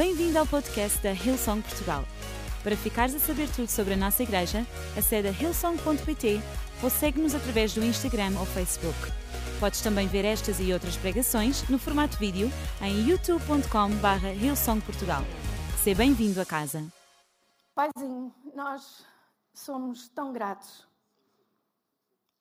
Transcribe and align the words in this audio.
Bem-vindo 0.00 0.38
ao 0.38 0.46
podcast 0.46 0.98
da 1.02 1.12
Hillsong 1.12 1.60
Portugal. 1.60 2.04
Para 2.62 2.74
ficares 2.74 3.14
a 3.14 3.18
saber 3.18 3.50
tudo 3.54 3.68
sobre 3.68 3.92
a 3.92 3.96
nossa 3.98 4.22
igreja, 4.22 4.66
acede 4.96 5.28
a 5.28 5.30
hillsong.pt 5.30 6.40
ou 6.82 6.88
segue-nos 6.88 7.34
através 7.34 7.74
do 7.74 7.84
Instagram 7.84 8.32
ou 8.40 8.46
Facebook. 8.46 8.96
Podes 9.60 9.82
também 9.82 10.08
ver 10.08 10.24
estas 10.24 10.58
e 10.58 10.72
outras 10.72 10.96
pregações 10.96 11.68
no 11.68 11.78
formato 11.78 12.16
vídeo 12.16 12.48
em 12.80 13.10
youtube.com.br 13.10 14.26
hillsongportugal. 14.42 15.20
Seja 15.84 15.98
bem-vindo 15.98 16.40
a 16.40 16.46
casa. 16.46 16.82
Paizinho, 17.74 18.34
nós 18.54 19.04
somos 19.52 20.08
tão 20.08 20.32
gratos. 20.32 20.88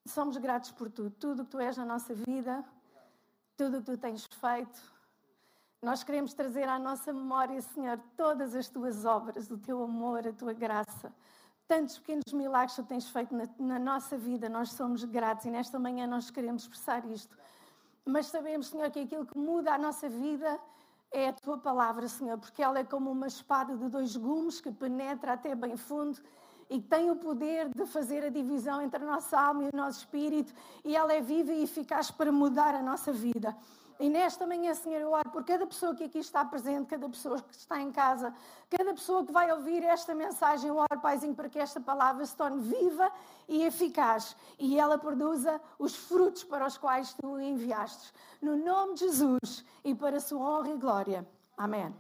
Somos 0.08 0.38
gratos 0.38 0.72
por 0.72 0.90
tudo, 0.90 1.12
tudo 1.12 1.42
o 1.42 1.46
que 1.46 1.52
tu 1.52 1.60
és 1.60 1.76
na 1.76 1.84
nossa 1.84 2.16
vida, 2.16 2.64
tudo 3.58 3.80
o 3.80 3.82
que 3.82 3.92
tu 3.92 3.98
tens 3.98 4.26
feito. 4.40 4.99
Nós 5.82 6.04
queremos 6.04 6.34
trazer 6.34 6.68
à 6.68 6.78
nossa 6.78 7.14
memória, 7.14 7.62
Senhor, 7.62 7.98
todas 8.18 8.54
as 8.54 8.68
tuas 8.68 9.06
obras, 9.06 9.50
o 9.50 9.58
teu 9.58 9.82
amor, 9.82 10.28
a 10.28 10.34
tua 10.34 10.52
graça. 10.52 11.14
Tantos 11.70 11.98
pequenos 12.00 12.34
milagres 12.34 12.76
que 12.76 12.82
tu 12.82 12.88
tens 12.88 13.10
feito 13.10 13.34
na, 13.34 13.48
na 13.58 13.80
nossa 13.80 14.18
vida, 14.18 14.50
nós 14.50 14.74
somos 14.74 15.06
gratos 15.06 15.46
e 15.46 15.50
nesta 15.50 15.80
manhã 15.80 16.06
nós 16.06 16.30
queremos 16.30 16.64
expressar 16.64 17.06
isto. 17.06 17.38
Mas 18.06 18.26
sabemos, 18.26 18.68
Senhor, 18.68 18.92
que 18.92 19.00
aquilo 19.00 19.26
que 19.26 19.38
muda 19.38 19.74
a 19.74 19.78
nossa 19.78 20.10
vida 20.10 20.60
é 21.12 21.30
a 21.30 21.34
tua 21.34 21.58
palavra, 21.58 22.10
Senhor, 22.10 22.38
porque 22.38 22.62
ela 22.62 22.80
é 22.80 22.84
como 22.84 23.10
uma 23.10 23.28
espada 23.28 23.78
de 23.78 23.88
dois 23.88 24.18
gumes 24.18 24.60
que 24.60 24.74
penetra 24.74 25.34
até 25.34 25.56
bem 25.56 25.78
fundo 25.78 26.20
e 26.70 26.82
tem 26.82 27.10
o 27.10 27.16
poder 27.16 27.70
de 27.70 27.86
fazer 27.86 28.26
a 28.26 28.30
divisão 28.30 28.82
entre 28.82 29.02
a 29.02 29.08
nossa 29.08 29.40
alma 29.40 29.64
e 29.64 29.70
o 29.74 29.78
nosso 29.78 30.00
espírito, 30.00 30.54
e 30.84 30.94
ela 30.94 31.14
é 31.14 31.22
viva 31.22 31.54
e 31.54 31.64
eficaz 31.64 32.12
para 32.12 32.34
mudar 32.34 32.76
a 32.76 32.84
nossa 32.84 33.14
vida. 33.14 33.56
E 34.00 34.10
nesta 34.10 34.48
manhã, 34.48 34.74
Senhor, 34.74 35.02
eu 35.02 35.12
oro 35.12 35.30
por 35.30 35.44
cada 35.44 35.68
pessoa 35.68 35.94
que 35.94 36.06
aqui 36.06 36.20
está 36.20 36.46
presente, 36.46 36.88
cada 36.88 37.10
pessoa 37.10 37.42
que 37.42 37.54
está 37.54 37.82
em 37.82 37.92
casa, 37.92 38.34
cada 38.70 38.94
pessoa 38.94 39.26
que 39.26 39.32
vai 39.32 39.52
ouvir 39.52 39.84
esta 39.84 40.16
mensagem. 40.16 40.70
Eu 40.70 40.78
oro, 40.78 41.02
Paizinho, 41.02 41.36
para 41.36 41.50
que 41.50 41.60
esta 41.60 41.82
palavra 41.82 42.26
se 42.26 42.34
torne 42.34 42.62
viva 42.62 43.12
e 43.46 43.64
eficaz 43.64 44.38
e 44.58 44.80
ela 44.80 44.98
produza 44.98 45.60
os 45.78 45.98
frutos 45.98 46.46
para 46.46 46.66
os 46.66 46.78
quais 46.78 47.14
tu 47.14 47.38
enviaste. 47.42 48.14
No 48.42 48.56
nome 48.56 48.94
de 48.94 49.00
Jesus 49.02 49.66
e 49.84 49.94
para 49.94 50.16
a 50.16 50.22
sua 50.22 50.40
honra 50.40 50.70
e 50.70 50.78
glória. 50.78 51.28
Amém. 51.58 51.94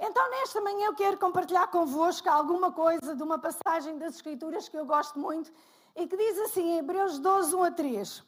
Então, 0.00 0.30
nesta 0.30 0.60
manhã, 0.60 0.86
eu 0.86 0.94
quero 0.96 1.16
compartilhar 1.16 1.68
convosco 1.68 2.28
alguma 2.28 2.72
coisa 2.72 3.14
de 3.14 3.22
uma 3.22 3.38
passagem 3.38 3.98
das 3.98 4.16
Escrituras 4.16 4.68
que 4.68 4.76
eu 4.76 4.84
gosto 4.84 5.16
muito 5.16 5.52
e 5.94 6.08
que 6.08 6.16
diz 6.16 6.38
assim, 6.40 6.72
em 6.72 6.78
Hebreus 6.78 7.20
12, 7.20 7.54
1 7.54 7.62
a 7.62 7.70
3. 7.70 8.22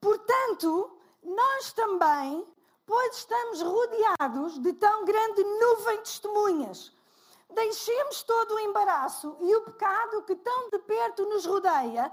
Portanto, 0.00 0.96
nós 1.22 1.72
também, 1.72 2.46
pois 2.84 3.16
estamos 3.16 3.62
rodeados 3.62 4.58
de 4.58 4.72
tão 4.74 5.04
grande 5.04 5.44
nuvem 5.44 5.96
de 5.98 6.02
testemunhas, 6.02 6.92
deixemos 7.50 8.22
todo 8.22 8.54
o 8.54 8.60
embaraço 8.60 9.36
e 9.40 9.54
o 9.54 9.62
pecado 9.62 10.22
que 10.22 10.34
tão 10.34 10.70
de 10.70 10.78
perto 10.80 11.24
nos 11.26 11.46
rodeia 11.46 12.10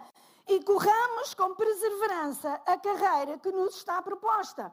e 0.47 0.63
corramos 0.63 1.33
com 1.33 1.55
perseverança 1.55 2.61
a 2.65 2.77
carreira 2.77 3.37
que 3.37 3.51
nos 3.51 3.75
está 3.75 4.01
proposta, 4.01 4.71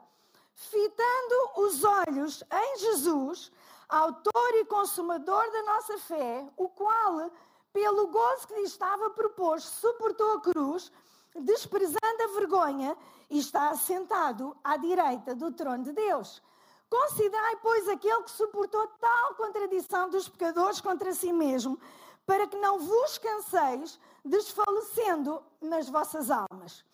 fitando 0.53 1.51
os 1.57 1.83
olhos 1.83 2.43
em 2.51 2.77
Jesus, 2.79 3.51
autor 3.87 4.55
e 4.55 4.65
consumador 4.65 5.51
da 5.51 5.63
nossa 5.63 5.97
fé, 5.99 6.47
o 6.57 6.67
qual, 6.67 7.31
pelo 7.71 8.07
gozo 8.07 8.47
que 8.47 8.55
lhe 8.55 8.63
estava 8.63 9.09
proposto, 9.11 9.67
suportou 9.67 10.33
a 10.33 10.41
cruz, 10.41 10.91
desprezando 11.35 12.23
a 12.23 12.39
vergonha 12.39 12.97
e 13.29 13.39
está 13.39 13.69
assentado 13.69 14.55
à 14.63 14.77
direita 14.77 15.35
do 15.35 15.51
trono 15.51 15.83
de 15.83 15.91
Deus. 15.91 16.41
Considerai, 16.89 17.57
pois, 17.57 17.87
aquele 17.89 18.23
que 18.23 18.31
suportou 18.31 18.87
tal 18.99 19.35
contradição 19.35 20.09
dos 20.09 20.29
pecadores 20.29 20.79
contra 20.79 21.13
si 21.13 21.33
mesmo, 21.33 21.77
para 22.25 22.47
que 22.47 22.57
não 22.57 22.79
vos 22.79 23.17
canseis, 23.17 23.99
desfalecendo 24.23 25.43
nas 25.61 25.89
vossas 25.89 26.31
almas. 26.31 26.85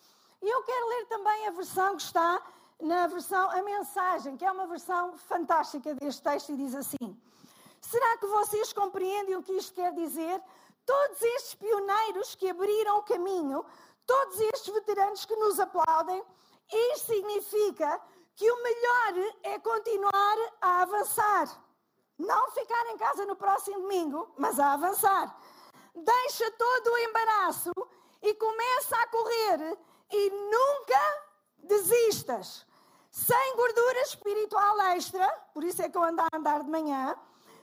E 0.41 0.49
eu 0.49 0.63
quero 0.63 0.87
ler 0.87 1.05
também 1.05 1.47
a 1.47 1.51
versão 1.51 1.95
que 1.95 2.01
está 2.01 2.41
na 2.81 3.07
versão 3.07 3.49
A 3.51 3.61
Mensagem, 3.61 4.35
que 4.35 4.43
é 4.43 4.51
uma 4.51 4.67
versão 4.67 5.17
fantástica 5.17 5.93
deste 5.95 6.21
texto, 6.21 6.51
e 6.51 6.57
diz 6.57 6.75
assim: 6.75 7.17
Será 7.81 8.17
que 8.17 8.25
vocês 8.25 8.73
compreendem 8.73 9.35
o 9.35 9.43
que 9.43 9.53
isto 9.53 9.73
quer 9.73 9.93
dizer? 9.93 10.41
Todos 10.85 11.21
estes 11.21 11.55
pioneiros 11.55 12.35
que 12.35 12.49
abriram 12.49 12.97
o 12.97 13.03
caminho 13.03 13.63
todos 14.05 14.39
estes 14.39 14.73
veteranos 14.73 15.25
que 15.25 15.35
nos 15.35 15.59
aplaudem, 15.59 16.23
isto 16.71 17.13
significa 17.13 18.01
que 18.35 18.49
o 18.49 18.63
melhor 18.63 19.33
é 19.43 19.59
continuar 19.59 20.37
a 20.61 20.81
avançar. 20.81 21.63
Não 22.17 22.51
ficar 22.51 22.85
em 22.87 22.97
casa 22.97 23.25
no 23.25 23.35
próximo 23.35 23.81
domingo, 23.81 24.33
mas 24.37 24.59
a 24.59 24.73
avançar. 24.73 25.35
Deixa 25.95 26.51
todo 26.51 26.87
o 26.87 26.97
embaraço 26.97 27.71
e 28.21 28.33
começa 28.35 28.95
a 28.97 29.07
correr 29.07 29.77
e 30.11 30.29
nunca 30.29 31.23
desistas. 31.57 32.65
Sem 33.11 33.55
gordura 33.55 34.01
espiritual 34.01 34.81
extra, 34.95 35.27
por 35.53 35.63
isso 35.63 35.81
é 35.81 35.89
que 35.89 35.97
eu 35.97 36.03
ando 36.03 36.21
a 36.21 36.27
andar 36.33 36.63
de 36.63 36.69
manhã, 36.69 37.15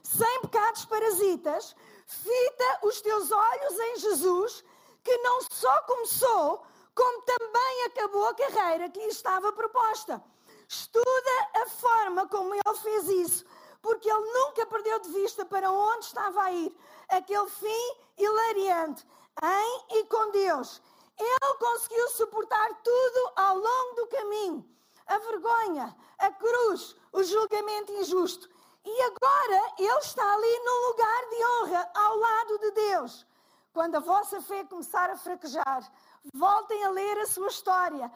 sem 0.03 0.41
pecados 0.43 0.85
parasitas, 0.85 1.75
fita 2.07 2.79
os 2.83 3.01
teus 3.01 3.31
olhos 3.33 3.79
em 3.79 3.97
Jesus 3.97 4.65
que 5.03 5.17
não 5.19 5.41
só 5.53 5.83
começou, 5.83 6.65
como 6.95 7.23
também 7.23 7.85
acabou 7.87 8.27
a 8.27 8.35
carreira 8.35 8.89
que 8.91 9.01
lhe 9.01 9.07
estava 9.07 9.53
proposta. 9.53 10.23
Estuda 10.69 11.51
a 11.57 11.67
forma 11.67 12.29
como 12.29 12.55
ele 12.55 12.79
fez 12.83 13.09
isso, 13.09 13.45
porque 13.83 14.11
ele 14.11 14.33
nunca 14.33 14.67
perdeu 14.67 14.99
de 15.01 15.11
vista 15.11 15.45
para 15.45 15.71
onde 15.71 16.05
estava 16.05 16.43
a 16.43 16.53
ir, 16.53 16.77
aquele 17.09 17.49
fim 17.49 17.97
hilariante, 18.19 19.07
em 19.43 19.99
e 19.99 20.05
com 20.05 20.31
Deus. 20.31 20.81
Ele 21.19 21.55
conseguiu 21.59 22.09
suportar 22.11 22.75
tudo 22.83 23.33
ao 23.37 23.57
longo 23.57 23.95
do 23.97 24.07
caminho: 24.09 24.65
a 25.07 25.19
vergonha, 25.19 25.97
a 26.19 26.31
cruz, 26.33 26.97
o 27.13 27.23
julgamento 27.23 27.93
injusto. 27.93 28.49
E 28.85 29.03
agora 29.03 29.75
ele 29.79 29.99
está 29.99 30.33
ali 30.33 30.59
num 30.61 30.87
lugar 30.89 31.29
de 31.29 31.45
honra, 31.45 31.91
ao 31.95 32.17
lado 32.17 32.59
de 32.59 32.71
Deus. 32.71 33.27
Quando 33.73 33.97
a 33.97 34.01
vossa 34.01 34.41
fé 34.43 34.65
começar 34.65 35.11
a 35.11 35.17
fraquejar, 35.17 35.93
voltem 36.35 36.85
a 36.85 36.91
ler 36.91 37.19
a 37.19 37.27
sua 37.27 37.49
história, 37.49 38.11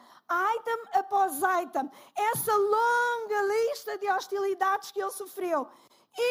item 0.56 0.82
após 0.94 1.40
item, 1.62 1.90
essa 2.16 2.56
longa 2.56 3.42
lista 3.42 3.98
de 3.98 4.10
hostilidades 4.10 4.90
que 4.90 5.00
ele 5.00 5.10
sofreu. 5.12 5.68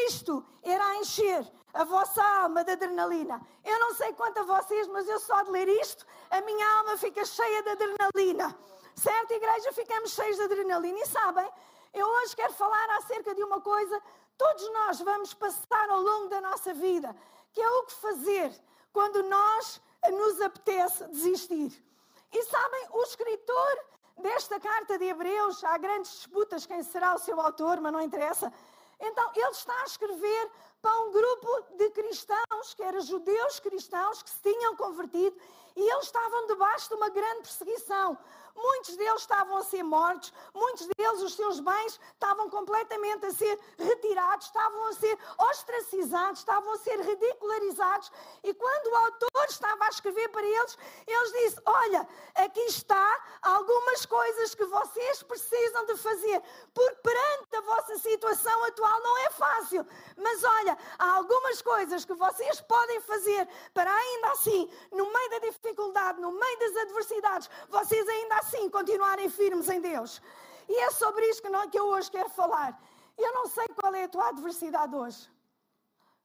Isto 0.08 0.46
irá 0.64 0.96
encher 0.98 1.50
a 1.74 1.84
vossa 1.84 2.24
alma 2.24 2.64
de 2.64 2.72
adrenalina. 2.72 3.42
Eu 3.64 3.80
não 3.80 3.94
sei 3.96 4.14
quanto 4.14 4.40
a 4.40 4.44
vocês, 4.44 4.88
mas 4.88 5.08
eu 5.08 5.20
só 5.20 5.42
de 5.44 5.52
ler 5.52 5.68
isto, 5.68 6.06
a 6.30 6.42
minha 6.42 6.78
alma 6.78 6.98
fica 6.98 7.26
cheia 7.26 7.64
de 7.64 7.70
adrenalina. 7.70 8.56
Certo, 8.96 9.32
igreja? 9.32 9.74
Ficamos 9.74 10.12
cheios 10.12 10.38
de 10.38 10.44
adrenalina. 10.44 11.00
E 11.00 11.06
sabem, 11.08 11.50
eu 11.94 12.08
hoje 12.08 12.36
quero 12.36 12.54
falar 12.54 12.90
acerca 12.98 13.34
de 13.34 13.44
uma 13.44 13.60
coisa 13.60 14.02
todos 14.38 14.74
nós 14.74 15.00
vamos 15.00 15.34
passar 15.34 15.90
ao 15.90 16.02
longo 16.02 16.28
da 16.28 16.42
nossa 16.42 16.74
vida, 16.74 17.16
que 17.52 17.62
é 17.62 17.70
o 17.70 17.84
que 17.84 17.94
fazer 17.94 18.52
quando 18.94 19.24
nós 19.24 19.82
nos 20.12 20.40
apetece 20.40 21.06
desistir. 21.08 21.84
E 22.32 22.44
sabem, 22.44 22.88
o 22.92 23.04
escritor 23.04 23.86
desta 24.18 24.60
carta 24.60 24.98
de 24.98 25.06
Hebreus, 25.06 25.64
há 25.64 25.78
grandes 25.78 26.12
disputas 26.12 26.66
quem 26.66 26.82
será 26.84 27.16
o 27.16 27.20
seu 27.20 27.40
autor, 27.42 27.82
mas 27.82 27.92
não 27.92 28.02
interessa. 28.02 28.54
Então, 29.00 29.32
ele 29.36 29.50
está 29.50 29.82
a 29.82 29.86
escrever 29.86 30.52
para 30.82 31.00
um 31.02 31.12
grupo 31.12 31.76
de 31.78 31.90
cristãos, 31.90 32.74
que 32.76 32.84
eram 32.84 33.02
judeus 33.02 33.60
cristãos, 33.60 34.22
que 34.22 34.30
se 34.30 34.42
tinham 34.42 34.76
convertido, 34.76 35.36
e 35.76 35.82
eles 35.82 36.06
estavam 36.06 36.48
debaixo 36.48 36.90
de 36.90 36.96
uma 36.96 37.10
grande 37.10 37.42
perseguição. 37.42 38.18
Muitos 38.56 38.96
deles 38.96 39.22
estavam 39.22 39.58
a 39.58 39.64
ser 39.64 39.84
mortos, 39.84 40.32
muitos 40.54 40.88
deles, 40.96 41.22
os 41.22 41.34
seus 41.34 41.60
bens, 41.60 42.00
estavam 42.14 42.50
completamente 42.50 43.26
a 43.26 43.32
ser 43.32 43.60
retirados, 43.78 44.46
estavam 44.46 44.88
a 44.90 44.94
ser 44.94 45.18
ostracizados, 45.40 46.40
estavam 46.40 46.72
a 46.74 46.78
ser 46.78 47.00
ridicularizados. 47.02 48.12
E 48.44 48.54
quando 48.54 48.88
o 48.88 48.96
autor 48.96 49.46
estava 49.50 49.86
a 49.86 49.90
escrever 49.90 50.30
para 50.30 50.46
eles, 50.46 50.78
eles 51.08 51.32
disse: 51.32 51.62
Olha, 51.66 52.08
aqui 52.36 52.62
está 52.62 53.40
algumas 53.42 54.06
coisas 54.06 54.54
que 54.54 54.66
vocês 54.66 55.24
precisam 55.24 55.86
de 55.88 55.98
fazer, 55.98 56.42
porque 56.74 56.96
perante 56.96 57.43
vossa 57.64 57.98
situação 57.98 58.64
atual 58.66 59.00
não 59.02 59.18
é 59.26 59.30
fácil. 59.32 59.86
Mas 60.18 60.44
olha, 60.44 60.78
há 60.98 61.16
algumas 61.16 61.62
coisas 61.62 62.06
que 62.06 62.14
vocês 62.14 62.62
podem 62.62 63.02
fazer 63.02 63.48
para 63.74 63.94
ainda 63.94 64.32
assim, 64.32 64.70
no 64.92 65.12
meio 65.12 65.30
da 65.32 65.40
dificuldade, 65.40 66.22
no 66.22 66.32
meio 66.32 66.60
das 66.60 66.76
adversidades, 66.84 67.50
vocês 67.70 68.08
ainda 68.08 68.36
assim 68.38 68.70
continuarem 68.70 69.30
firmes 69.30 69.70
em 69.70 69.82
Deus. 69.82 70.22
E 70.70 70.80
é 70.80 70.92
sobre 70.92 71.26
isto 71.30 71.42
que, 71.44 71.50
não, 71.50 71.70
que 71.70 71.80
eu 71.80 71.86
hoje 71.86 72.10
quero 72.10 72.30
falar. 72.30 72.80
Eu 73.18 73.34
não 73.34 73.48
sei 73.48 73.68
qual 73.70 73.94
é 73.94 74.04
a 74.04 74.10
tua 74.10 74.30
adversidade 74.30 74.96
hoje. 74.96 75.30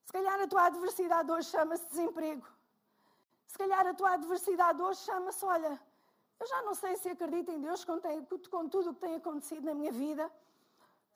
Se 0.04 0.12
calhar 0.12 0.40
a 0.40 0.46
tua 0.46 0.66
adversidade 0.66 1.30
hoje 1.30 1.50
chama-se 1.50 1.86
desemprego. 1.86 2.46
Se 3.46 3.58
calhar 3.58 3.86
a 3.86 3.94
tua 3.94 4.12
adversidade 4.12 4.80
hoje 4.80 5.00
chama-se, 5.00 5.44
olha, 5.44 5.80
eu 6.40 6.46
já 6.46 6.62
não 6.62 6.74
sei 6.74 6.96
se 6.96 7.08
acredito 7.08 7.50
em 7.50 7.60
Deus 7.60 7.84
com, 7.84 8.00
com 8.50 8.68
tudo 8.68 8.90
o 8.90 8.94
que 8.94 9.00
tem 9.00 9.16
acontecido 9.16 9.64
na 9.64 9.74
minha 9.74 9.92
vida. 9.92 10.30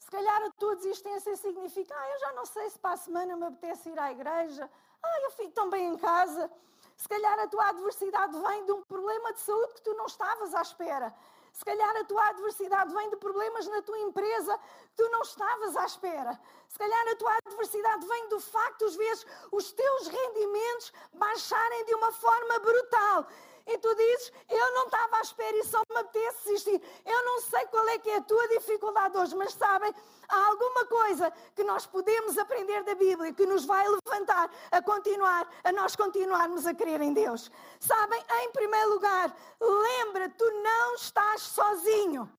Se 0.02 0.10
calhar 0.10 0.42
a 0.42 0.50
tua 0.50 0.74
desistência 0.74 1.36
significa, 1.36 1.94
ah, 1.96 2.10
eu 2.10 2.18
já 2.18 2.32
não 2.32 2.44
sei 2.44 2.68
se 2.68 2.76
para 2.76 2.94
a 2.94 2.96
semana 2.96 3.36
me 3.36 3.46
apetece 3.46 3.88
ir 3.88 3.98
à 3.98 4.10
igreja, 4.10 4.68
ah, 5.00 5.20
eu 5.22 5.30
fico 5.30 5.52
tão 5.52 5.70
bem 5.70 5.90
em 5.90 5.96
casa. 5.96 6.50
Se 6.96 7.08
calhar 7.08 7.38
a 7.38 7.46
tua 7.46 7.68
adversidade 7.68 8.36
vem 8.36 8.66
de 8.66 8.72
um 8.72 8.82
problema 8.82 9.32
de 9.32 9.40
saúde 9.40 9.74
que 9.74 9.82
tu 9.82 9.94
não 9.94 10.06
estavas 10.06 10.52
à 10.54 10.60
espera. 10.60 11.14
Se 11.52 11.64
calhar 11.64 11.96
a 11.96 12.04
tua 12.04 12.26
adversidade 12.30 12.92
vem 12.92 13.10
de 13.10 13.16
problemas 13.16 13.64
na 13.68 13.80
tua 13.80 13.98
empresa 14.00 14.58
que 14.58 14.96
tu 14.96 15.08
não 15.10 15.22
estavas 15.22 15.76
à 15.76 15.84
espera. 15.84 16.40
Se 16.66 16.78
calhar 16.78 17.08
a 17.08 17.16
tua 17.16 17.36
adversidade 17.46 18.04
vem 18.04 18.28
do 18.28 18.40
facto, 18.40 18.84
às 18.84 18.96
vezes, 18.96 19.24
os 19.52 19.70
teus 19.70 20.08
rendimentos 20.08 20.92
baixarem 21.12 21.84
de 21.84 21.94
uma 21.94 22.10
forma 22.10 22.58
brutal. 22.58 23.26
E 23.66 23.78
tu 23.78 23.94
dizes, 23.94 24.32
eu 24.48 24.74
não 24.74 24.86
estava 24.86 25.16
à 25.16 25.20
espera 25.20 25.56
e 25.56 25.64
só 25.64 25.82
me 25.88 25.96
apetece 26.00 26.44
desistir. 26.44 26.82
Eu 27.04 27.24
não 27.24 27.40
sei 27.40 27.66
qual 27.66 27.88
é 27.88 27.98
que 27.98 28.10
é 28.10 28.16
a 28.16 28.22
tua 28.22 28.48
dificuldade 28.48 29.16
hoje, 29.16 29.34
mas 29.36 29.54
sabem, 29.54 29.94
há 30.28 30.46
alguma 30.46 30.84
coisa 30.86 31.32
que 31.54 31.62
nós 31.64 31.86
podemos 31.86 32.36
aprender 32.38 32.82
da 32.82 32.94
Bíblia 32.94 33.32
que 33.32 33.46
nos 33.46 33.64
vai 33.64 33.84
levantar 33.88 34.50
a 34.70 34.82
continuar, 34.82 35.48
a 35.62 35.72
nós 35.72 35.94
continuarmos 35.94 36.66
a 36.66 36.74
crer 36.74 37.00
em 37.00 37.12
Deus. 37.12 37.50
Sabem, 37.78 38.22
em 38.42 38.50
primeiro 38.50 38.90
lugar, 38.90 39.34
lembra, 39.60 40.28
tu 40.30 40.50
não 40.62 40.94
estás 40.94 41.42
sozinho. 41.42 42.30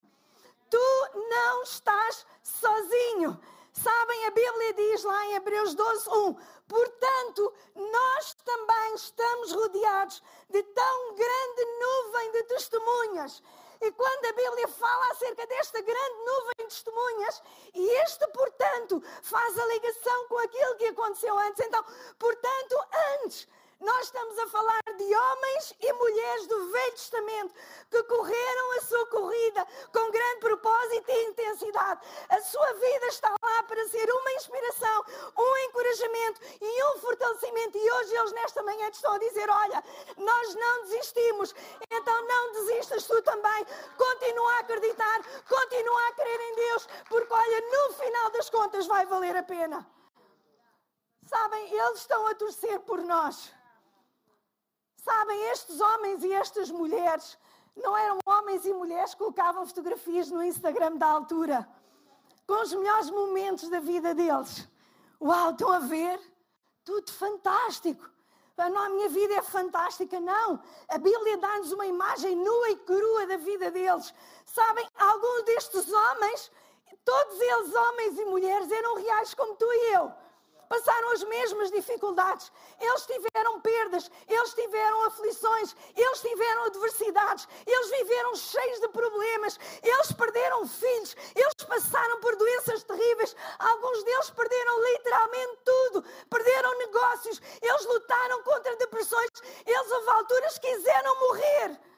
Tu 0.70 1.10
não 1.30 1.64
estás 1.64 2.26
sozinho. 2.42 3.40
Sabem, 3.74 4.26
a 4.28 4.32
Bíblia 4.32 4.74
diz 4.74 5.04
lá 5.04 5.26
em 5.26 5.34
Hebreus 5.34 5.74
12, 5.74 6.08
1: 6.08 6.36
Portanto, 6.68 7.54
nós 7.76 8.38
também 8.46 8.96
estamos 8.96 9.52
rodeados 9.52 10.22
de 10.48 10.62
tão 10.62 11.16
grande 11.16 11.66
nuvem 11.80 12.32
de 12.34 12.44
testemunhas. 12.44 13.42
E 13.82 13.92
quando 13.92 14.26
a 14.26 14.34
Bíblia 14.34 14.68
fala 14.68 15.12
acerca 15.12 15.48
desta 15.48 15.82
grande 15.82 16.18
nuvem 16.24 16.56
de 16.60 16.66
testemunhas, 16.66 17.42
e 17.74 17.90
este, 18.04 18.28
portanto, 18.28 19.04
faz 19.24 19.58
a 19.58 19.66
ligação 19.66 20.28
com 20.28 20.38
aquilo 20.38 20.76
que 20.76 20.86
aconteceu 20.86 21.38
antes. 21.40 21.66
Então, 21.66 21.84
portanto, 22.20 22.78
antes 23.16 23.48
nós 23.80 24.06
estamos 24.06 24.38
a 24.40 24.48
falar 24.48 24.82
de 24.98 25.16
homens 25.16 25.74
e 25.80 25.94
mulheres 25.94 26.48
do 26.48 26.72
Velho 26.72 26.92
Testamento 26.92 27.54
que 27.90 28.04
correram 28.04 28.72
a 28.78 28.82
sua 28.82 29.06
corrida 29.08 29.68
com 29.92 30.12
grande 30.12 30.40
propósito 30.40 31.12
e 31.12 31.24
intensidade. 31.26 32.02
A 32.30 32.42
sua 32.42 32.74
vida 32.74 33.08
está 33.08 33.34
lá 33.42 33.64
para 33.64 33.88
ser 33.88 34.10
uma 34.12 34.32
inspiração, 34.34 35.06
um 35.38 35.58
encorajamento 35.58 36.42
e 36.62 36.84
um 36.86 37.00
fortalecimento. 37.00 37.78
E 37.78 37.92
hoje 37.92 38.16
eles 38.16 38.32
nesta 38.32 38.64
manhã 38.64 38.90
te 38.90 38.96
estão 38.96 39.14
a 39.14 39.20
dizer: 39.20 39.50
olha, 39.50 39.84
nós 40.18 40.56
não 40.56 40.82
desistimos, 40.84 41.56
então 41.90 42.28
não 42.28 42.52
desistas 42.54 43.06
tu 43.06 43.22
também. 43.22 43.66
Continua 43.98 44.54
a 44.54 44.60
acreditar, 44.60 45.22
continua 45.48 46.08
a 46.08 46.14
crer 46.14 46.40
em 46.40 46.56
Deus, 46.56 46.88
porque 47.10 47.34
olha, 47.34 47.62
no 47.62 47.94
final 47.94 48.30
das 48.32 48.50
contas 48.50 48.88
vai 48.88 49.06
valer 49.06 49.36
a 49.36 49.44
pena. 49.44 49.86
Sabem, 51.26 51.74
eles 51.74 52.00
estão 52.00 52.28
a 52.28 52.36
torcer 52.36 52.80
por 52.82 53.02
nós. 53.02 53.54
Sabem, 55.04 55.38
estes 55.52 55.82
homens 55.82 56.24
e 56.24 56.32
estas 56.32 56.72
mulheres 56.72 57.38
não 57.76 57.98
eram 57.98 58.20
homens 58.26 58.66
e 58.66 58.74
mulheres 58.74 59.12
que 59.12 59.18
colocavam 59.18 59.68
fotografias 59.68 60.32
no 60.32 60.42
Instagram 60.42 60.96
da 60.96 61.08
altura 61.08 61.68
com 62.48 62.62
os 62.62 62.74
melhores 62.74 63.10
momentos 63.10 63.68
da 63.70 63.82
vida 63.82 64.16
deles. 64.16 64.66
Uau, 65.22 65.52
estão 65.52 65.72
a 65.72 65.80
ver? 65.80 66.18
Tudo 66.86 67.12
fantástico. 67.12 68.10
A 68.58 68.90
minha 68.90 69.10
vida 69.10 69.34
é 69.34 69.42
fantástica. 69.42 70.22
Não. 70.22 70.62
A 70.88 70.98
Bíblia 70.98 71.38
dá-nos 71.38 71.74
uma 71.74 71.86
imagem 71.86 72.38
nua 72.38 72.70
e 72.70 72.78
crua 72.78 73.28
da 73.28 73.36
vida 73.36 73.72
deles. 73.72 74.14
Sabem, 74.46 74.88
alguns 74.96 75.44
destes 75.44 75.92
homens, 75.92 76.50
todos 77.04 77.42
eles, 77.42 77.76
homens 77.76 78.20
e 78.20 78.26
mulheres, 78.26 78.72
eram 78.72 78.96
reais 78.96 79.34
como 79.34 79.54
tu 79.56 79.66
e 79.66 79.94
eu 79.96 80.14
passaram 80.74 81.12
as 81.12 81.24
mesmas 81.26 81.70
dificuldades, 81.70 82.52
eles 82.82 83.06
tiveram 83.06 83.62
perdas, 83.62 84.10
eles 84.28 84.54
tiveram 84.56 85.06
aflições, 85.06 85.76
eles 85.96 86.20
tiveram 86.20 86.64
adversidades, 86.64 87.48
eles 87.68 87.90
viveram 87.92 88.36
cheios 88.36 88.80
de 88.80 88.88
problemas, 88.88 89.60
eles 89.84 90.12
perderam 90.14 90.68
filhos, 90.68 91.16
eles 91.36 91.54
passaram 91.68 92.20
por 92.22 92.36
doenças 92.36 92.84
terríveis, 92.86 93.36
alguns 93.60 94.04
deles 94.04 94.32
perderam 94.32 94.84
literalmente 94.84 95.58
tudo, 95.64 96.04
perderam 96.28 96.78
negócios, 96.80 97.40
eles 97.62 97.86
lutaram 97.86 98.42
contra 98.42 98.76
depressões, 98.78 99.30
eles 99.68 99.92
houve 99.92 100.10
alturas 100.10 100.58
quiseram 100.58 101.20
morrer. 101.20 101.93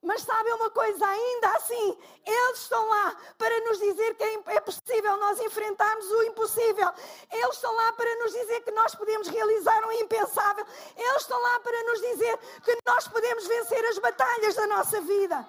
Mas 0.00 0.22
sabem 0.22 0.52
uma 0.54 0.70
coisa, 0.70 1.04
ainda 1.04 1.48
assim, 1.56 1.98
eles 2.24 2.60
estão 2.60 2.88
lá 2.88 3.16
para 3.36 3.60
nos 3.60 3.78
dizer 3.78 4.14
que 4.14 4.22
é, 4.22 4.42
é 4.54 4.60
possível 4.60 5.16
nós 5.16 5.40
enfrentarmos 5.40 6.06
o 6.06 6.22
impossível. 6.22 6.88
Eles 7.32 7.54
estão 7.54 7.74
lá 7.74 7.92
para 7.92 8.14
nos 8.16 8.32
dizer 8.32 8.60
que 8.60 8.70
nós 8.70 8.94
podemos 8.94 9.26
realizar 9.26 9.84
o 9.84 9.92
impensável. 9.92 10.64
Eles 10.96 11.22
estão 11.22 11.40
lá 11.40 11.60
para 11.60 11.82
nos 11.82 12.00
dizer 12.00 12.38
que 12.64 12.78
nós 12.86 13.08
podemos 13.08 13.46
vencer 13.46 13.84
as 13.86 13.98
batalhas 13.98 14.54
da 14.54 14.66
nossa 14.68 15.00
vida. 15.00 15.44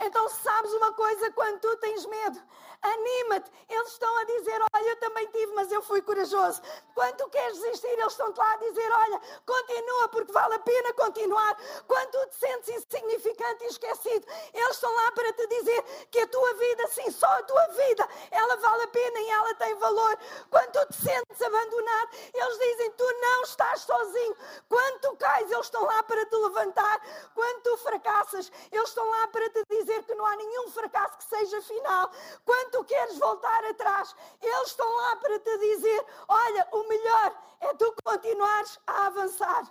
Então, 0.00 0.28
sabes 0.28 0.72
uma 0.74 0.92
coisa, 0.92 1.32
quando 1.32 1.58
tu 1.58 1.76
tens 1.78 2.06
medo, 2.06 2.40
anima-te. 2.82 3.50
Eles 3.68 3.88
estão 3.88 4.16
a 4.18 4.24
dizer: 4.24 4.60
Olha, 4.74 4.88
eu 4.88 4.96
também 4.96 5.26
tive, 5.28 5.52
mas 5.54 5.70
eu 5.72 5.82
fui 5.82 6.00
corajoso. 6.02 6.60
Quando 6.94 7.16
tu 7.16 7.28
queres 7.30 7.58
desistir, 7.58 7.86
eles 7.88 8.12
estão-te 8.12 8.38
lá 8.38 8.52
a 8.52 8.56
dizer: 8.56 8.92
Olha, 8.92 9.20
continua, 9.46 10.08
porque 10.08 10.32
vale 10.32 10.54
a 10.54 10.58
pena 10.58 10.92
continuar. 10.94 11.56
Quando 11.86 12.10
tu 12.10 12.26
te 12.28 12.36
sentes 12.36 12.68
insignificante 12.68 13.64
e 13.64 13.68
esquecido, 13.68 14.26
eles 14.54 14.70
estão 14.70 14.94
lá 14.94 15.12
para 15.12 15.32
te 15.32 15.46
dizer 15.46 15.82
que 16.10 16.20
a 16.20 16.26
tua 16.28 16.54
vida, 16.54 16.86
sim, 16.88 17.10
só 17.10 17.26
a 17.26 17.42
tua 17.42 17.66
vida, 17.68 18.08
ela 18.30 18.56
vale 18.56 18.82
a 18.84 18.88
pena 18.88 19.20
e 19.20 19.30
ela 19.30 19.54
tem 19.54 19.74
valor. 19.76 20.18
Quando 20.50 20.72
tu 20.72 20.86
te 20.92 21.02
sentes 21.02 21.42
abandonado, 21.42 22.10
eles 22.34 22.58
dizem: 22.58 22.90
Tu 22.92 23.12
não 23.20 23.42
estás 23.42 23.80
sozinho. 23.82 24.36
Quando 24.68 25.00
tu 25.00 25.16
cais, 25.16 25.50
eles 25.50 25.66
estão 25.66 25.84
lá 25.84 26.02
para 26.02 26.24
te 26.24 26.36
levantar. 26.36 27.00
Quando 27.34 27.62
tu 27.62 27.76
fracassas, 27.78 28.50
eles 28.70 28.88
estão 28.88 29.08
lá 29.08 29.28
para 29.28 29.48
te 29.50 29.62
dizer 29.68 30.02
que 30.04 30.14
não 30.14 30.24
há 30.24 30.36
nenhum 30.36 30.70
fracasso 30.70 31.18
que 31.18 31.24
seja 31.24 31.60
final. 31.62 32.10
Quando 32.44 32.67
tu 32.68 32.84
queres 32.84 33.18
voltar 33.18 33.64
atrás, 33.64 34.14
eles 34.40 34.68
estão 34.68 34.90
lá 34.96 35.16
para 35.16 35.38
te 35.38 35.58
dizer: 35.58 36.04
olha, 36.28 36.68
o 36.72 36.88
melhor 36.88 37.34
é 37.60 37.74
tu 37.74 37.94
continuares 38.04 38.78
a 38.86 39.06
avançar. 39.06 39.64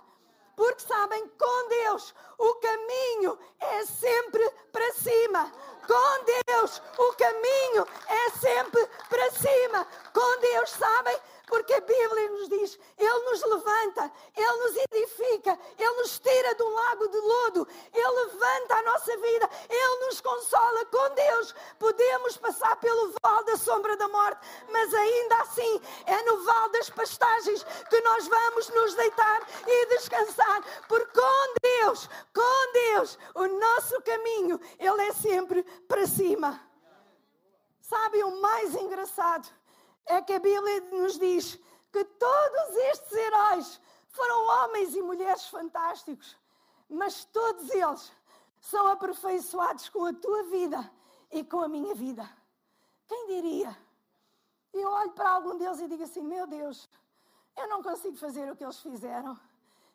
Porque 0.56 0.82
sabem, 0.82 1.28
com 1.38 1.68
Deus 1.68 2.12
o 2.36 2.54
caminho 2.56 3.38
é 3.60 3.84
sempre 3.84 4.50
para 4.72 4.92
cima. 4.92 5.52
Com 5.86 6.24
Deus 6.46 6.82
o 6.98 7.12
caminho 7.14 7.86
é 8.08 8.30
sempre 8.30 8.84
para 9.08 9.30
cima. 9.30 9.86
Com 10.12 10.40
Deus, 10.40 10.70
sabem, 10.70 11.16
porque 11.48 11.74
a 11.74 11.80
Bíblia 11.80 12.30
nos 12.30 12.48
diz: 12.48 12.78
Ele 12.96 13.18
nos 13.24 13.42
levanta, 13.42 14.12
Ele 14.36 14.56
nos 14.58 14.76
edifica, 14.76 15.58
Ele 15.78 15.96
nos 15.96 16.18
tira 16.18 16.54
de 16.54 16.62
um 16.62 16.68
lago 16.68 17.08
de 17.08 17.18
lodo, 17.18 17.68
Ele 17.92 18.08
levanta 18.08 18.74
a 18.76 18.82
nossa 18.82 19.16
vida, 19.16 19.50
Ele 19.68 20.06
nos 20.06 20.20
consola. 20.20 20.84
Com 20.86 21.14
Deus 21.14 21.54
podemos 21.78 22.36
passar 22.36 22.76
pelo 22.76 23.12
vale 23.22 23.44
da 23.46 23.56
sombra 23.56 23.96
da 23.96 24.08
morte, 24.08 24.40
mas 24.70 24.92
ainda 24.94 25.36
assim 25.42 25.80
é 26.06 26.22
no 26.22 26.44
vale 26.44 26.72
das 26.72 26.90
pastagens 26.90 27.64
que 27.88 28.00
nós 28.00 28.26
vamos 28.28 28.68
nos 28.68 28.94
deitar 28.94 29.42
e 29.66 29.86
descansar, 29.86 30.62
porque 30.88 31.18
com 31.18 31.54
Deus, 31.62 32.08
com 32.34 32.72
Deus, 32.72 33.18
o 33.34 33.46
nosso 33.46 34.00
caminho, 34.02 34.60
Ele 34.78 35.02
é 35.02 35.12
sempre 35.12 35.62
para 35.86 36.06
cima. 36.06 36.60
Sabe 37.80 38.22
o 38.22 38.40
mais 38.40 38.74
engraçado? 38.74 39.57
É 40.08 40.22
que 40.22 40.32
a 40.32 40.38
Bíblia 40.38 40.80
nos 40.90 41.18
diz 41.18 41.58
que 41.92 42.04
todos 42.04 42.76
estes 42.92 43.12
heróis 43.12 43.80
foram 44.08 44.46
homens 44.46 44.94
e 44.94 45.02
mulheres 45.02 45.46
fantásticos, 45.46 46.36
mas 46.88 47.24
todos 47.26 47.70
eles 47.70 48.12
são 48.60 48.86
aperfeiçoados 48.88 49.88
com 49.90 50.04
a 50.06 50.12
tua 50.12 50.42
vida 50.44 50.90
e 51.30 51.44
com 51.44 51.60
a 51.60 51.68
minha 51.68 51.94
vida. 51.94 52.28
Quem 53.06 53.26
diria? 53.26 53.76
Eu 54.72 54.88
olho 54.90 55.12
para 55.12 55.30
algum 55.30 55.56
deles 55.56 55.80
e 55.80 55.88
digo 55.88 56.02
assim: 56.02 56.22
meu 56.22 56.46
Deus, 56.46 56.88
eu 57.56 57.68
não 57.68 57.82
consigo 57.82 58.16
fazer 58.16 58.50
o 58.50 58.56
que 58.56 58.64
eles 58.64 58.80
fizeram. 58.80 59.38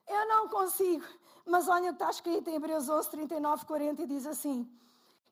Eu 0.07 0.27
não 0.27 0.47
consigo. 0.47 1.05
Mas 1.45 1.67
olha 1.67 1.91
o 1.91 1.95
que 1.95 2.03
está 2.03 2.09
escrito 2.09 2.49
em 2.49 2.55
Hebreus 2.55 2.89
11, 2.89 3.09
39, 3.09 3.65
40 3.65 4.01
e 4.01 4.07
diz 4.07 4.25
assim: 4.25 4.69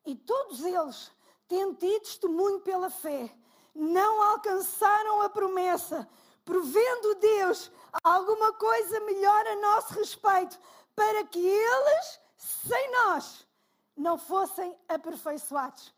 E 0.05 0.15
todos 0.15 0.63
eles, 0.63 1.11
tendo 1.47 1.75
tido 1.75 2.01
testemunho 2.01 2.59
pela 2.61 2.89
fé, 2.89 3.33
não 3.73 4.21
alcançaram 4.21 5.21
a 5.21 5.29
promessa, 5.29 6.07
provendo 6.43 7.15
Deus 7.15 7.71
alguma 8.03 8.53
coisa 8.53 8.99
melhor 9.01 9.47
a 9.47 9.55
nosso 9.57 9.93
respeito, 9.93 10.59
para 10.95 11.23
que 11.25 11.39
eles, 11.39 12.19
sem 12.37 12.91
nós, 12.91 13.47
não 13.95 14.17
fossem 14.17 14.77
aperfeiçoados. 14.87 15.93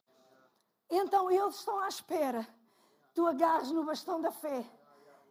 Então 0.89 1.32
eles 1.32 1.56
estão 1.56 1.80
à 1.80 1.88
espera. 1.88 2.48
Tu 3.13 3.25
agarres 3.25 3.72
no 3.72 3.84
bastão 3.84 4.20
da 4.22 4.32
fé 4.32 4.65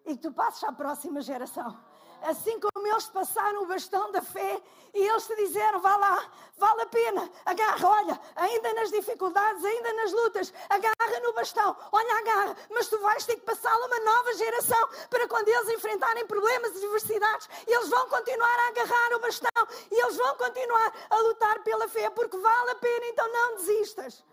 e 0.04 0.16
que 0.16 0.22
tu 0.22 0.32
passes 0.32 0.62
à 0.64 0.72
próxima 0.72 1.20
geração. 1.20 1.78
Assim 2.22 2.58
como 2.60 2.86
eles 2.86 3.06
passaram 3.06 3.62
o 3.62 3.66
bastão 3.66 4.10
da 4.12 4.22
fé 4.22 4.62
e 4.94 5.02
eles 5.02 5.26
te 5.26 5.34
disseram: 5.36 5.80
vá 5.80 5.96
lá, 5.96 6.30
vale 6.56 6.82
a 6.82 6.86
pena, 6.86 7.30
agarra, 7.44 7.88
olha, 7.88 8.20
ainda 8.36 8.72
nas 8.74 8.90
dificuldades, 8.90 9.64
ainda 9.64 9.92
nas 9.94 10.12
lutas, 10.12 10.52
agarra 10.68 11.20
no 11.22 11.32
bastão, 11.32 11.76
olha, 11.90 12.18
agarra, 12.18 12.56
mas 12.70 12.88
tu 12.88 12.98
vais 13.00 13.24
ter 13.26 13.36
que 13.36 13.42
passá-lo 13.42 13.82
a 13.82 13.86
uma 13.86 14.00
nova 14.00 14.34
geração 14.34 14.88
para 15.10 15.26
quando 15.26 15.48
eles 15.48 15.68
enfrentarem 15.70 16.26
problemas 16.26 16.72
e 16.74 16.76
adversidades, 16.78 17.48
eles 17.66 17.88
vão 17.88 18.08
continuar 18.08 18.58
a 18.58 18.68
agarrar 18.68 19.16
o 19.16 19.20
bastão 19.20 19.66
e 19.90 20.02
eles 20.02 20.16
vão 20.16 20.36
continuar 20.36 20.92
a 21.10 21.16
lutar 21.18 21.62
pela 21.64 21.88
fé, 21.88 22.08
porque 22.10 22.36
vale 22.36 22.70
a 22.70 22.74
pena, 22.76 23.06
então 23.06 23.32
não 23.32 23.56
desistas. 23.56 24.24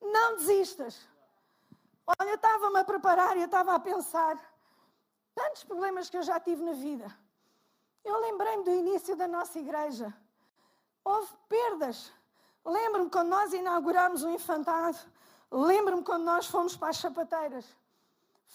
Não 0.00 0.36
desistas. 0.36 1.08
Olha, 2.06 2.30
eu 2.30 2.36
estava-me 2.36 2.78
a 2.78 2.84
preparar 2.84 3.36
e 3.36 3.40
eu 3.40 3.46
estava 3.46 3.74
a 3.74 3.80
pensar 3.80 4.55
tantos 5.36 5.62
problemas 5.64 6.08
que 6.08 6.16
eu 6.16 6.22
já 6.22 6.40
tive 6.40 6.62
na 6.64 6.72
vida. 6.72 7.14
Eu 8.02 8.18
lembrei-me 8.20 8.64
do 8.64 8.70
início 8.70 9.14
da 9.14 9.28
nossa 9.28 9.58
igreja. 9.58 10.12
Houve 11.04 11.30
perdas. 11.46 12.10
Lembro-me 12.64 13.10
quando 13.10 13.28
nós 13.28 13.52
inauguramos 13.52 14.24
o 14.24 14.30
infantado. 14.30 14.98
Lembro-me 15.50 16.02
quando 16.02 16.24
nós 16.24 16.46
fomos 16.46 16.74
para 16.74 16.88
as 16.88 16.96
sapateiras. 16.96 17.66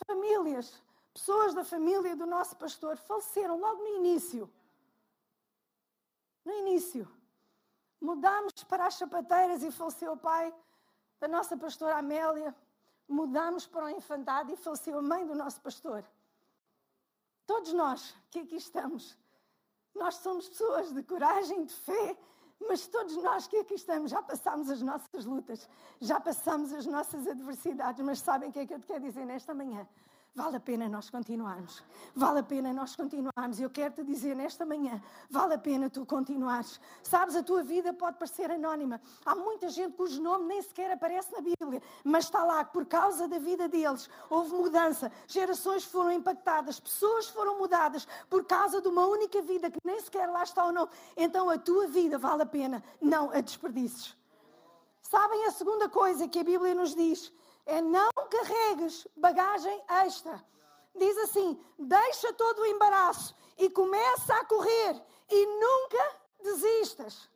Famílias, 0.08 0.82
pessoas 1.14 1.54
da 1.54 1.64
família 1.64 2.16
do 2.16 2.26
nosso 2.26 2.56
pastor 2.56 2.98
faleceram 2.98 3.60
logo 3.60 3.84
no 3.84 3.98
início. 4.00 4.50
No 6.44 6.52
início. 6.54 7.08
Mudámos 8.02 8.64
para 8.64 8.88
as 8.88 8.96
sapateiras 8.96 9.62
e 9.62 9.72
faleceu 9.72 10.14
o 10.14 10.18
pai 10.18 10.52
da 11.20 11.28
nossa 11.28 11.56
pastora 11.56 11.98
Amélia. 11.98 12.56
Mudámos 13.08 13.68
para 13.68 13.86
o 13.86 13.90
infantado 13.90 14.52
e 14.52 14.56
faleceu 14.56 14.98
a 14.98 15.02
mãe 15.02 15.28
do 15.28 15.36
nosso 15.36 15.62
pastor. 15.62 16.04
Todos 17.46 17.74
nós 17.74 18.16
que 18.30 18.40
aqui 18.40 18.56
estamos, 18.56 19.18
nós 19.94 20.16
somos 20.16 20.48
pessoas 20.48 20.94
de 20.94 21.04
coragem, 21.04 21.66
de 21.66 21.74
fé, 21.74 22.18
mas 22.68 22.88
todos 22.88 23.16
nós 23.18 23.48
que 23.48 23.58
aqui 23.58 23.74
estamos 23.74 24.12
já 24.12 24.22
passamos 24.22 24.70
as 24.70 24.82
nossas 24.82 25.26
lutas, 25.26 25.68
já 26.00 26.20
passamos 26.20 26.72
as 26.74 26.86
nossas 26.86 27.28
adversidades, 27.28 28.04
mas 28.06 28.20
sabem 28.20 28.50
o 28.50 28.52
que 28.52 28.60
é 28.60 28.66
que 28.66 28.74
eu 28.74 28.80
te 28.80 28.86
quero 28.86 29.02
dizer 29.02 29.26
nesta 29.26 29.54
manhã? 29.54 29.88
Vale 30.34 30.56
a 30.56 30.60
pena 30.62 30.88
nós 30.88 31.10
continuarmos. 31.10 31.84
Vale 32.16 32.40
a 32.40 32.44
pena 32.44 32.72
nós 32.74 32.96
continuarmos. 32.96 33.60
Eu 33.60 33.70
quero 33.70 33.94
te 33.96 34.04
dizer 34.04 34.34
nesta 34.34 34.66
manhã, 34.66 35.02
vale 35.30 35.56
a 35.56 35.58
pena 35.58 35.90
tu 35.90 36.06
continuares. 36.06 36.80
Sabes, 37.04 37.36
a 37.36 37.44
tua 37.44 37.62
vida 37.64 37.94
pode 37.94 38.18
parecer 38.18 38.50
anónima. 38.50 39.02
Há 39.26 39.36
muita 39.36 39.68
gente 39.70 39.98
cujo 39.98 40.22
nome 40.22 40.46
nem 40.46 40.62
sequer 40.62 40.90
aparece 40.92 41.30
na 41.34 41.42
Bíblia, 41.42 41.82
mas 42.04 42.26
está 42.26 42.46
lá 42.46 42.64
por 42.64 42.86
causa 42.86 43.28
da 43.28 43.40
vida 43.40 43.68
deles 43.68 44.10
houve 44.30 44.54
mudança. 44.54 45.12
Gerações 45.28 45.84
foram 45.84 46.12
impactadas, 46.14 46.80
pessoas 46.80 47.28
foram 47.28 47.58
mudadas 47.60 48.08
por 48.30 48.46
causa 48.46 48.82
de 48.82 48.88
uma 48.88 49.06
única 49.06 49.42
vida 49.42 49.70
que 49.70 49.80
nem 49.84 50.00
sequer 50.00 50.28
lá 50.30 50.44
está 50.44 50.66
ou 50.66 50.72
não. 50.72 50.88
Então 51.18 51.50
a 51.50 51.58
tua 51.58 51.88
vida 51.88 52.18
vale 52.18 52.44
a 52.44 52.46
pena, 52.46 52.82
não 53.02 53.30
a 53.32 53.42
desperdices. 53.42 54.16
Sabem 55.02 55.46
a 55.46 55.52
segunda 55.52 55.90
coisa 55.90 56.28
que 56.28 56.40
a 56.40 56.44
Bíblia 56.44 56.74
nos 56.74 56.96
diz? 56.96 57.34
É 57.66 57.82
não 57.82 58.10
carregues 58.30 59.08
bagagem 59.16 59.84
extra. 60.06 60.44
Diz 60.96 61.18
assim: 61.20 61.60
deixa 61.78 62.34
todo 62.34 62.60
o 62.60 62.66
embaraço 62.66 63.36
e 63.58 63.70
começa 63.70 64.34
a 64.36 64.46
correr 64.46 65.02
e 65.30 65.46
nunca 65.46 66.16
desistas. 66.42 67.30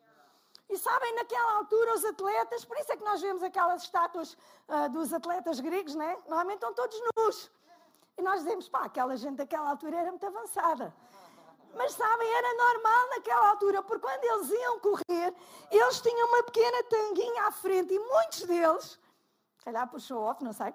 E 0.70 0.78
sabem, 0.78 1.14
naquela 1.14 1.58
altura, 1.58 1.94
os 1.94 2.04
atletas, 2.04 2.66
por 2.66 2.78
isso 2.78 2.92
é 2.92 2.98
que 2.98 3.04
nós 3.04 3.22
vemos 3.22 3.44
aquelas 3.44 3.84
estátuas 3.84 4.36
uh, 4.68 4.90
dos 4.90 5.14
atletas 5.14 5.60
gregos, 5.60 5.94
né? 5.94 6.18
Normalmente 6.28 6.56
estão 6.56 6.74
todos 6.74 7.00
nus. 7.16 7.52
E 8.18 8.22
nós 8.22 8.40
dizemos, 8.40 8.68
pá, 8.68 8.86
aquela 8.86 9.16
gente 9.16 9.36
daquela 9.36 9.70
altura 9.70 9.98
era 9.98 10.10
muito 10.10 10.26
avançada. 10.26 10.94
Mas 11.76 11.92
sabem, 11.92 12.34
era 12.34 12.54
normal 12.54 13.10
naquela 13.10 13.50
altura, 13.50 13.84
porque 13.84 14.08
quando 14.08 14.24
eles 14.24 14.50
iam 14.50 14.80
correr, 14.80 15.36
eles 15.70 16.02
tinham 16.02 16.28
uma 16.30 16.44
pequena 16.44 16.84
tanguinha 16.84 17.44
à 17.44 17.52
frente 17.52 17.94
e 17.94 18.00
muitos 18.00 18.44
deles 18.44 18.98
calhar 19.66 19.90
puxou 19.90 20.22
off, 20.22 20.44
não 20.44 20.54
sei. 20.54 20.74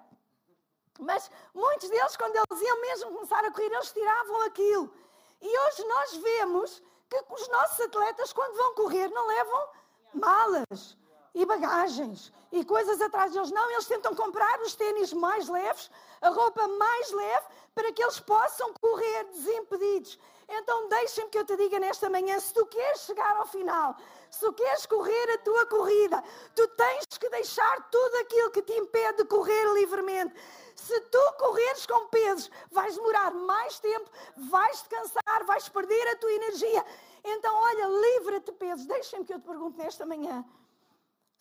Mas 0.99 1.31
muitos 1.53 1.89
deles, 1.89 2.17
quando 2.17 2.35
eles 2.35 2.61
iam 2.61 2.81
mesmo 2.81 3.11
começar 3.13 3.43
a 3.43 3.51
correr, 3.51 3.73
eles 3.73 3.91
tiravam 3.91 4.41
aquilo. 4.43 4.93
E 5.41 5.59
hoje 5.59 5.83
nós 5.85 6.17
vemos 6.17 6.83
que 7.09 7.25
os 7.29 7.47
nossos 7.47 7.79
atletas, 7.81 8.31
quando 8.33 8.55
vão 8.55 8.75
correr, 8.75 9.07
não 9.09 9.25
levam 9.27 9.69
malas 10.13 10.97
e 11.33 11.45
bagagens 11.45 12.31
e 12.51 12.65
coisas 12.65 13.01
atrás 13.01 13.31
deles. 13.31 13.51
Não, 13.51 13.71
eles 13.71 13.85
tentam 13.85 14.13
comprar 14.15 14.59
os 14.61 14.75
tênis 14.75 15.13
mais 15.13 15.47
leves, 15.47 15.89
a 16.21 16.29
roupa 16.29 16.67
mais 16.67 17.11
leve, 17.11 17.45
para 17.73 17.91
que 17.91 18.03
eles 18.03 18.19
possam 18.19 18.73
correr 18.73 19.23
desimpedidos. 19.25 20.19
Então 20.49 20.89
deixem-me 20.89 21.29
que 21.29 21.37
eu 21.37 21.45
te 21.45 21.55
diga 21.55 21.79
nesta 21.79 22.09
manhã, 22.09 22.37
se 22.37 22.53
tu 22.53 22.65
queres 22.65 23.01
chegar 23.01 23.37
ao 23.37 23.45
final, 23.45 23.95
se 24.29 24.41
tu 24.41 24.51
queres 24.51 24.85
correr 24.85 25.31
a 25.31 25.37
tua 25.37 25.65
corrida, 25.65 26.21
tu 26.53 26.67
tens 26.69 27.05
que 27.17 27.29
deixar 27.29 27.89
tudo 27.89 28.15
aquilo 28.17 28.51
que 28.51 28.61
te 28.61 28.73
impede 28.73 29.19
de 29.19 29.25
correr 29.25 29.73
livremente. 29.73 30.35
Se 30.75 30.99
tu 31.01 31.33
correres 31.37 31.85
com 31.85 32.07
pesos, 32.07 32.51
vais 32.69 32.95
demorar 32.95 33.31
mais 33.33 33.79
tempo, 33.79 34.09
vais 34.49 34.81
te 34.81 34.89
cansar, 34.89 35.45
vais 35.45 35.69
perder 35.69 36.07
a 36.09 36.15
tua 36.17 36.31
energia. 36.33 36.85
Então, 37.23 37.55
olha, 37.55 37.85
livra-te 37.87 38.51
de 38.51 38.51
pesos. 38.53 38.85
Deixa-me 38.87 39.23
que 39.23 39.33
eu 39.33 39.39
te 39.39 39.45
pergunte 39.45 39.77
nesta 39.77 40.05
manhã. 40.05 40.43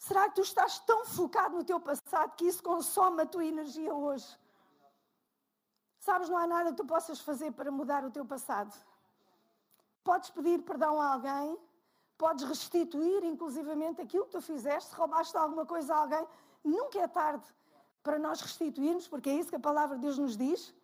Será 0.07 0.23
que 0.28 0.37
tu 0.37 0.45
estás 0.50 0.78
tão 0.90 1.00
focado 1.04 1.57
no 1.59 1.64
teu 1.71 1.78
passado 1.88 2.35
que 2.37 2.47
isso 2.50 2.62
consome 2.62 3.23
a 3.23 3.26
tua 3.26 3.45
energia 3.45 3.95
hoje? 3.95 4.30
Sabes, 6.09 6.28
não 6.30 6.38
há 6.38 6.47
nada 6.54 6.71
que 6.71 6.78
tu 6.83 6.87
possas 6.95 7.21
fazer 7.21 7.50
para 7.52 7.71
mudar 7.71 8.02
o 8.04 8.11
teu 8.11 8.25
passado. 8.35 8.75
Podes 10.02 10.30
pedir 10.30 10.59
perdão 10.71 11.00
a 11.00 11.12
alguém, 11.12 11.49
Podes 12.23 12.45
restituir, 12.45 13.25
inclusivamente, 13.25 14.02
aquilo 14.02 14.26
que 14.26 14.33
tu 14.33 14.42
fizeste, 14.42 14.95
roubaste 14.95 15.35
alguma 15.38 15.64
coisa 15.64 15.95
a 15.95 16.00
alguém. 16.00 16.26
Nunca 16.62 16.99
é 16.99 17.09
tarde 17.09 17.47
para 18.02 18.19
nós 18.19 18.42
restituirmos, 18.42 19.09
porque 19.09 19.30
é 19.30 19.37
isso 19.37 19.49
que 19.49 19.57
a 19.57 19.66
palavra 19.71 19.97
de 19.97 20.02
Deus 20.02 20.19
nos 20.19 20.37
diz. 20.37 20.75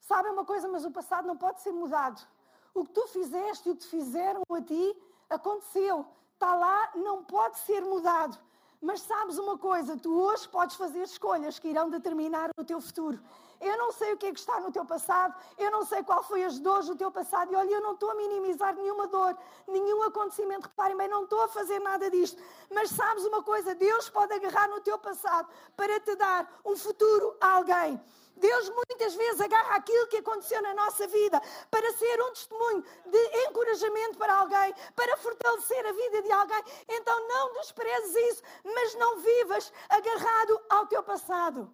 Sabe 0.00 0.30
uma 0.30 0.46
coisa, 0.46 0.66
mas 0.66 0.86
o 0.86 0.90
passado 0.90 1.28
não 1.28 1.36
pode 1.36 1.60
ser 1.60 1.72
mudado. 1.72 2.26
O 2.72 2.86
que 2.86 2.92
tu 2.92 3.06
fizeste 3.08 3.68
e 3.68 3.72
o 3.72 3.76
que 3.76 3.82
te 3.82 3.88
fizeram 3.88 4.40
a 4.50 4.62
ti 4.62 4.96
aconteceu. 5.28 6.06
Está 6.36 6.54
lá, 6.54 6.90
não 6.94 7.24
pode 7.24 7.58
ser 7.60 7.80
mudado. 7.80 8.38
Mas 8.78 9.00
sabes 9.00 9.38
uma 9.38 9.56
coisa, 9.56 9.96
tu 9.96 10.14
hoje 10.20 10.46
podes 10.46 10.76
fazer 10.76 11.02
escolhas 11.02 11.58
que 11.58 11.66
irão 11.66 11.88
determinar 11.88 12.50
o 12.58 12.62
teu 12.62 12.78
futuro. 12.78 13.18
Eu 13.60 13.76
não 13.78 13.92
sei 13.92 14.12
o 14.12 14.16
que 14.16 14.26
é 14.26 14.32
que 14.32 14.38
está 14.38 14.60
no 14.60 14.70
teu 14.70 14.84
passado, 14.84 15.34
eu 15.56 15.70
não 15.70 15.84
sei 15.84 16.02
qual 16.02 16.22
foi 16.22 16.44
as 16.44 16.58
dores 16.58 16.86
do 16.86 16.96
teu 16.96 17.10
passado. 17.10 17.52
E 17.52 17.56
olha, 17.56 17.70
eu 17.70 17.80
não 17.80 17.92
estou 17.94 18.10
a 18.10 18.14
minimizar 18.14 18.74
nenhuma 18.74 19.06
dor, 19.06 19.36
nenhum 19.66 20.02
acontecimento. 20.02 20.68
Reparem 20.68 20.96
bem, 20.96 21.08
não 21.08 21.24
estou 21.24 21.42
a 21.42 21.48
fazer 21.48 21.78
nada 21.80 22.10
disto. 22.10 22.42
Mas 22.70 22.90
sabes 22.90 23.24
uma 23.24 23.42
coisa, 23.42 23.74
Deus 23.74 24.08
pode 24.08 24.32
agarrar 24.34 24.68
no 24.68 24.80
teu 24.80 24.98
passado 24.98 25.48
para 25.76 25.98
te 26.00 26.14
dar 26.16 26.60
um 26.64 26.76
futuro 26.76 27.36
a 27.40 27.52
alguém. 27.52 28.00
Deus 28.36 28.68
muitas 28.68 29.14
vezes 29.14 29.40
agarra 29.40 29.76
aquilo 29.76 30.06
que 30.08 30.18
aconteceu 30.18 30.60
na 30.60 30.74
nossa 30.74 31.06
vida 31.06 31.40
para 31.70 31.92
ser 31.94 32.22
um 32.22 32.32
testemunho 32.32 32.84
de 33.06 33.46
encorajamento 33.46 34.18
para 34.18 34.34
alguém, 34.34 34.74
para 34.94 35.16
fortalecer 35.16 35.86
a 35.86 35.92
vida 35.92 36.22
de 36.22 36.32
alguém. 36.32 36.62
Então 36.88 37.28
não 37.28 37.54
desprezes 37.54 38.14
isso, 38.14 38.42
mas 38.62 38.94
não 38.96 39.18
vivas 39.18 39.72
agarrado 39.88 40.60
ao 40.68 40.86
teu 40.86 41.02
passado. 41.02 41.72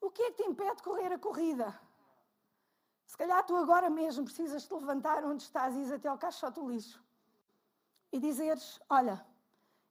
O 0.00 0.10
que 0.10 0.22
é 0.22 0.30
que 0.30 0.42
te 0.42 0.48
impede 0.48 0.76
de 0.76 0.82
correr 0.82 1.12
a 1.12 1.18
corrida? 1.18 1.78
Se 3.06 3.16
calhar 3.16 3.44
tu 3.44 3.56
agora 3.56 3.90
mesmo 3.90 4.24
precisas 4.24 4.66
te 4.66 4.72
levantar 4.72 5.24
onde 5.24 5.42
estás 5.42 5.74
e 5.74 5.80
ir 5.80 5.92
até 5.92 6.08
ao 6.08 6.18
caixote 6.18 6.60
do 6.60 6.68
lixo 6.68 7.02
e 8.12 8.18
dizeres: 8.18 8.80
Olha, 8.88 9.24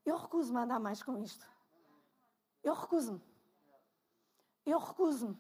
eu 0.05 0.17
recuso-me 0.17 0.59
a 0.59 0.63
andar 0.63 0.79
mais 0.79 1.03
com 1.03 1.17
isto. 1.17 1.45
Eu 2.63 2.73
recuso-me. 2.73 3.21
Eu 4.65 4.79
recuso-me. 4.79 5.37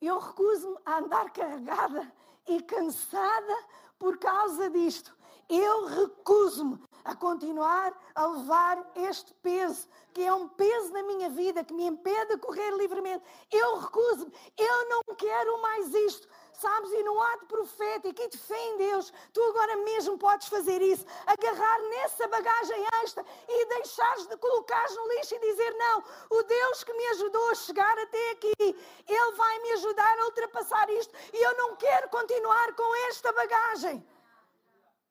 Eu 0.00 0.18
recuso-me 0.18 0.76
a 0.84 0.98
andar 0.98 1.30
carregada 1.32 2.12
e 2.46 2.62
cansada 2.62 3.56
por 3.98 4.18
causa 4.18 4.70
disto. 4.70 5.16
Eu 5.48 5.86
recuso-me 5.86 6.78
a 7.08 7.16
continuar 7.16 7.98
a 8.14 8.26
levar 8.26 8.92
este 8.94 9.32
peso, 9.34 9.88
que 10.12 10.22
é 10.22 10.32
um 10.32 10.46
peso 10.46 10.92
na 10.92 11.02
minha 11.04 11.30
vida, 11.30 11.64
que 11.64 11.72
me 11.72 11.86
impede 11.86 12.34
de 12.34 12.36
correr 12.36 12.70
livremente. 12.76 13.24
Eu 13.50 13.78
recuso-me. 13.78 14.30
Eu 14.58 14.88
não 14.90 15.02
quero 15.16 15.62
mais 15.62 15.94
isto. 15.94 16.28
Sabes, 16.52 16.90
e 16.90 17.02
no 17.04 17.18
ato 17.18 17.46
profético 17.46 18.20
e 18.20 18.28
de 18.28 18.36
fé 18.36 18.60
em 18.70 18.76
Deus, 18.76 19.10
tu 19.32 19.42
agora 19.42 19.76
mesmo 19.76 20.18
podes 20.18 20.48
fazer 20.48 20.82
isso. 20.82 21.06
Agarrar 21.26 21.78
nessa 21.82 22.28
bagagem 22.28 22.84
extra 23.02 23.24
e 23.48 23.64
deixares 23.66 24.26
de 24.26 24.36
colocar 24.36 24.90
no 24.90 25.08
lixo 25.08 25.34
e 25.34 25.38
dizer: 25.38 25.72
Não, 25.78 26.04
o 26.30 26.42
Deus 26.42 26.84
que 26.84 26.92
me 26.92 27.06
ajudou 27.06 27.50
a 27.50 27.54
chegar 27.54 27.98
até 27.98 28.30
aqui, 28.32 28.54
Ele 28.58 29.32
vai 29.36 29.58
me 29.60 29.72
ajudar 29.72 30.18
a 30.18 30.24
ultrapassar 30.26 30.90
isto 30.90 31.14
e 31.32 31.42
eu 31.42 31.56
não 31.56 31.76
quero 31.76 32.10
continuar 32.10 32.74
com 32.74 32.94
esta 33.08 33.32
bagagem. 33.32 34.04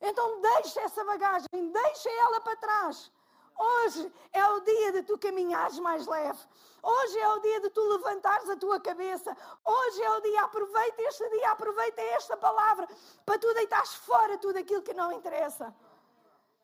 Então 0.01 0.41
deixa 0.41 0.81
essa 0.81 1.03
bagagem, 1.03 1.71
deixa 1.71 2.09
ela 2.09 2.41
para 2.41 2.55
trás. 2.55 3.11
Hoje 3.57 4.13
é 4.31 4.45
o 4.45 4.59
dia 4.59 4.91
de 4.91 5.03
tu 5.03 5.17
caminhares 5.17 5.79
mais 5.79 6.05
leve. 6.05 6.39
Hoje 6.83 7.19
é 7.19 7.27
o 7.29 7.39
dia 7.39 7.59
de 7.61 7.69
tu 7.71 7.81
levantares 7.81 8.47
a 8.49 8.55
tua 8.55 8.79
cabeça. 8.79 9.35
Hoje 9.65 10.03
é 10.03 10.11
o 10.11 10.21
dia, 10.21 10.41
aproveita 10.43 11.01
este 11.01 11.27
dia, 11.29 11.51
aproveita 11.51 12.01
esta 12.01 12.37
palavra 12.37 12.87
para 13.25 13.39
tu 13.39 13.51
deitares 13.55 13.95
fora 13.95 14.37
tudo 14.37 14.57
aquilo 14.59 14.83
que 14.83 14.93
não 14.93 15.11
interessa. 15.11 15.73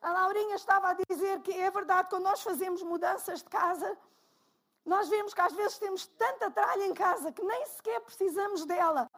A 0.00 0.12
Laurinha 0.12 0.54
estava 0.54 0.90
a 0.90 0.96
dizer 1.08 1.40
que 1.40 1.52
é 1.52 1.70
verdade, 1.70 2.08
quando 2.10 2.24
nós 2.24 2.42
fazemos 2.42 2.82
mudanças 2.82 3.40
de 3.40 3.48
casa, 3.48 3.98
nós 4.84 5.08
vemos 5.08 5.34
que 5.34 5.40
às 5.40 5.52
vezes 5.52 5.78
temos 5.78 6.06
tanta 6.06 6.50
tralha 6.50 6.84
em 6.84 6.94
casa 6.94 7.32
que 7.32 7.42
nem 7.42 7.66
sequer 7.66 8.00
precisamos 8.02 8.64
dela. 8.66 9.10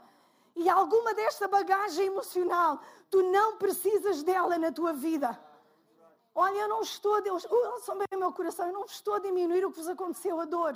E 0.57 0.69
alguma 0.71 1.13
desta 1.13 1.47
bagagem 1.47 2.07
emocional, 2.07 2.81
tu 3.11 3.23
não 3.23 3.59
precisas 3.59 4.23
dela 4.23 4.59
na 4.59 4.73
tua 4.73 4.95
vida. 4.95 5.39
Olha, 6.35 6.61
eu 6.61 6.69
não 6.69 6.81
estou 6.81 7.23
Deus, 7.23 7.47
ouçam 7.51 7.99
bem 7.99 8.07
o 8.15 8.19
meu 8.19 8.33
coração, 8.33 8.67
eu 8.67 8.73
não 8.73 8.87
estou 8.87 9.15
a 9.15 9.19
diminuir 9.19 9.65
o 9.65 9.71
que 9.71 9.77
vos 9.77 9.89
aconteceu, 9.89 10.41
a 10.41 10.47
dor. 10.47 10.75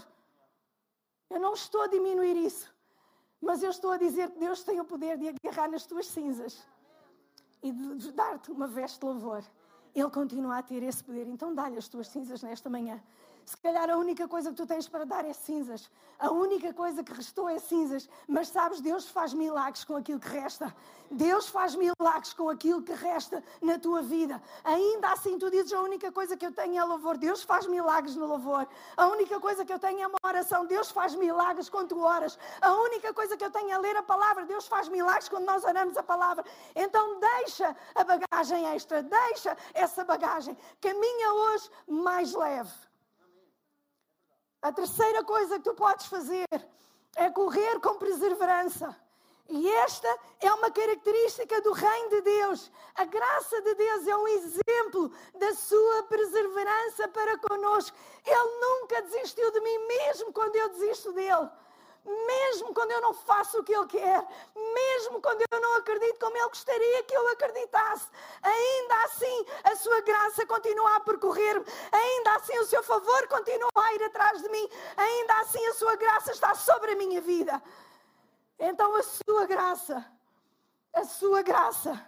Eu 1.30 1.40
não 1.40 1.54
estou 1.54 1.82
a 1.82 1.86
diminuir 1.86 2.36
isso. 2.36 2.70
Mas 3.40 3.62
eu 3.62 3.70
estou 3.70 3.90
a 3.92 3.96
dizer 3.96 4.30
que 4.30 4.38
Deus 4.38 4.62
tem 4.62 4.80
o 4.80 4.84
poder 4.84 5.16
de 5.16 5.28
agarrar 5.28 5.68
nas 5.70 5.86
tuas 5.86 6.06
cinzas 6.06 6.62
e 7.62 7.72
de 7.72 8.12
dar-te 8.12 8.50
uma 8.50 8.66
veste 8.66 8.98
de 9.00 9.06
louvor. 9.06 9.42
Ele 9.94 10.10
continua 10.10 10.58
a 10.58 10.62
ter 10.62 10.82
esse 10.82 11.02
poder. 11.02 11.26
Então 11.26 11.54
dá-lhe 11.54 11.78
as 11.78 11.88
tuas 11.88 12.08
cinzas 12.08 12.42
nesta 12.42 12.68
manhã. 12.68 13.02
Se 13.44 13.56
calhar 13.56 13.90
a 13.90 13.96
única 13.96 14.28
coisa 14.28 14.50
que 14.50 14.56
tu 14.56 14.66
tens 14.66 14.88
para 14.88 15.04
dar 15.04 15.24
é 15.24 15.32
cinzas. 15.32 15.90
A 16.18 16.30
única 16.30 16.72
coisa 16.72 17.02
que 17.02 17.12
restou 17.12 17.48
é 17.48 17.58
cinzas. 17.58 18.08
Mas 18.28 18.48
sabes, 18.48 18.80
Deus 18.80 19.08
faz 19.08 19.32
milagres 19.32 19.84
com 19.84 19.96
aquilo 19.96 20.20
que 20.20 20.28
resta. 20.28 20.74
Deus 21.10 21.48
faz 21.48 21.74
milagres 21.74 22.32
com 22.34 22.48
aquilo 22.48 22.82
que 22.82 22.92
resta 22.92 23.42
na 23.60 23.78
tua 23.78 24.02
vida. 24.02 24.40
Ainda 24.62 25.12
assim, 25.12 25.38
tu 25.38 25.50
dizes: 25.50 25.72
a 25.72 25.80
única 25.80 26.12
coisa 26.12 26.36
que 26.36 26.46
eu 26.46 26.52
tenho 26.52 26.78
é 26.78 26.84
louvor. 26.84 27.16
Deus 27.16 27.42
faz 27.42 27.66
milagres 27.66 28.14
no 28.16 28.26
louvor. 28.26 28.68
A 28.96 29.08
única 29.08 29.40
coisa 29.40 29.64
que 29.64 29.72
eu 29.72 29.78
tenho 29.78 30.02
é 30.02 30.06
uma 30.06 30.18
oração. 30.24 30.66
Deus 30.66 30.90
faz 30.90 31.14
milagres 31.14 31.68
quando 31.68 31.88
tu 31.88 32.00
oras. 32.00 32.38
A 32.60 32.72
única 32.74 33.12
coisa 33.12 33.36
que 33.36 33.44
eu 33.44 33.50
tenho 33.50 33.70
é 33.70 33.78
ler 33.78 33.96
a 33.96 34.02
palavra. 34.02 34.44
Deus 34.44 34.68
faz 34.68 34.88
milagres 34.88 35.28
quando 35.28 35.46
nós 35.46 35.64
oramos 35.64 35.96
a 35.96 36.02
palavra. 36.02 36.44
Então, 36.76 37.18
deixa 37.18 37.76
a 37.94 38.04
bagagem 38.04 38.66
extra. 38.74 39.02
Deixa 39.02 39.56
essa 39.74 40.04
bagagem. 40.04 40.56
Caminha 40.80 41.32
hoje 41.32 41.70
mais 41.88 42.34
leve. 42.34 42.89
A 44.62 44.70
terceira 44.72 45.24
coisa 45.24 45.56
que 45.58 45.64
tu 45.64 45.74
podes 45.74 46.06
fazer 46.06 46.46
é 47.16 47.30
correr 47.30 47.80
com 47.80 47.94
perseverança. 47.96 48.94
E 49.48 49.68
esta 49.68 50.08
é 50.40 50.52
uma 50.52 50.70
característica 50.70 51.60
do 51.62 51.72
Reino 51.72 52.10
de 52.10 52.20
Deus. 52.20 52.70
A 52.94 53.04
graça 53.04 53.60
de 53.62 53.74
Deus 53.74 54.06
é 54.06 54.16
um 54.16 54.28
exemplo 54.28 55.10
da 55.34 55.54
sua 55.54 56.04
perseverança 56.04 57.08
para 57.08 57.36
conosco. 57.38 57.96
Ele 58.24 58.60
nunca 58.60 59.02
desistiu 59.02 59.50
de 59.50 59.60
mim, 59.60 59.78
mesmo 59.88 60.32
quando 60.32 60.54
eu 60.54 60.68
desisto 60.68 61.12
dele 61.12 61.50
mesmo 62.26 62.74
quando 62.74 62.90
eu 62.90 63.00
não 63.00 63.14
faço 63.14 63.58
o 63.58 63.64
que 63.64 63.72
Ele 63.72 63.86
quer, 63.86 64.26
mesmo 64.54 65.20
quando 65.20 65.42
eu 65.50 65.60
não 65.60 65.76
acredito 65.76 66.18
como 66.18 66.36
Ele 66.36 66.48
gostaria 66.48 67.02
que 67.04 67.14
eu 67.14 67.28
acreditasse, 67.28 68.08
ainda 68.42 69.04
assim 69.04 69.46
a 69.64 69.76
Sua 69.76 70.00
graça 70.00 70.46
continua 70.46 70.96
a 70.96 71.00
percorrer-me, 71.00 71.64
ainda 71.92 72.34
assim 72.36 72.58
o 72.58 72.66
Seu 72.66 72.82
favor 72.82 73.28
continua 73.28 73.70
a 73.76 73.94
ir 73.94 74.02
atrás 74.02 74.42
de 74.42 74.48
mim, 74.48 74.68
ainda 74.96 75.40
assim 75.40 75.64
a 75.66 75.74
Sua 75.74 75.96
graça 75.96 76.32
está 76.32 76.54
sobre 76.54 76.92
a 76.92 76.96
minha 76.96 77.20
vida. 77.20 77.62
Então 78.58 78.94
a 78.96 79.02
Sua 79.02 79.46
graça, 79.46 80.04
a 80.92 81.04
Sua 81.04 81.42
graça. 81.42 82.06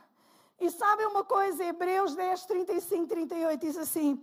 E 0.61 0.71
sabem 0.71 1.07
uma 1.07 1.25
coisa, 1.25 1.65
Hebreus 1.65 2.15
10, 2.15 2.47
35, 2.47 3.07
38 3.09 3.61
diz 3.61 3.77
assim: 3.77 4.23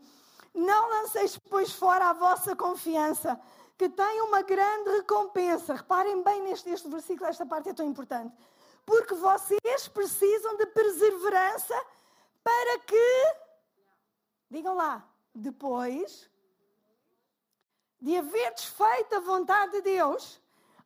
Não 0.54 0.90
lanceis, 0.90 1.38
pois, 1.50 1.74
fora 1.74 2.10
a 2.10 2.14
vossa 2.14 2.56
confiança 2.56 3.40
que 3.80 3.88
tem 3.88 4.22
uma 4.24 4.42
grande 4.42 4.90
recompensa. 4.90 5.74
Reparem 5.74 6.22
bem 6.22 6.42
neste 6.42 6.70
este 6.70 6.90
versículo, 6.90 7.30
esta 7.30 7.46
parte 7.46 7.70
é 7.70 7.74
tão 7.74 7.86
importante. 7.86 8.36
Porque 8.86 9.16
vocês 9.16 9.88
precisam 9.88 10.58
de 10.58 10.66
perseverança 10.66 11.86
para 12.44 12.80
que, 12.80 13.36
digam 14.52 14.76
lá, 14.76 15.10
depois 15.34 16.30
de 18.02 18.18
haver 18.18 18.54
desfeito 18.54 19.16
a 19.16 19.22
vontade 19.22 19.72
de 19.72 19.82
Deus, 19.82 20.42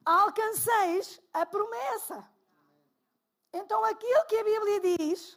alcanceis 0.06 1.20
a 1.34 1.48
promessa. 1.48 2.24
Então 3.52 3.84
aquilo 3.86 4.26
que 4.28 4.38
a 4.38 4.44
Bíblia 4.44 4.98
diz 4.98 5.36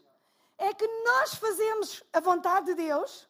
é 0.58 0.74
que 0.74 0.86
nós 1.04 1.34
fazemos 1.36 2.04
a 2.12 2.20
vontade 2.20 2.66
de 2.66 2.74
Deus 2.74 3.26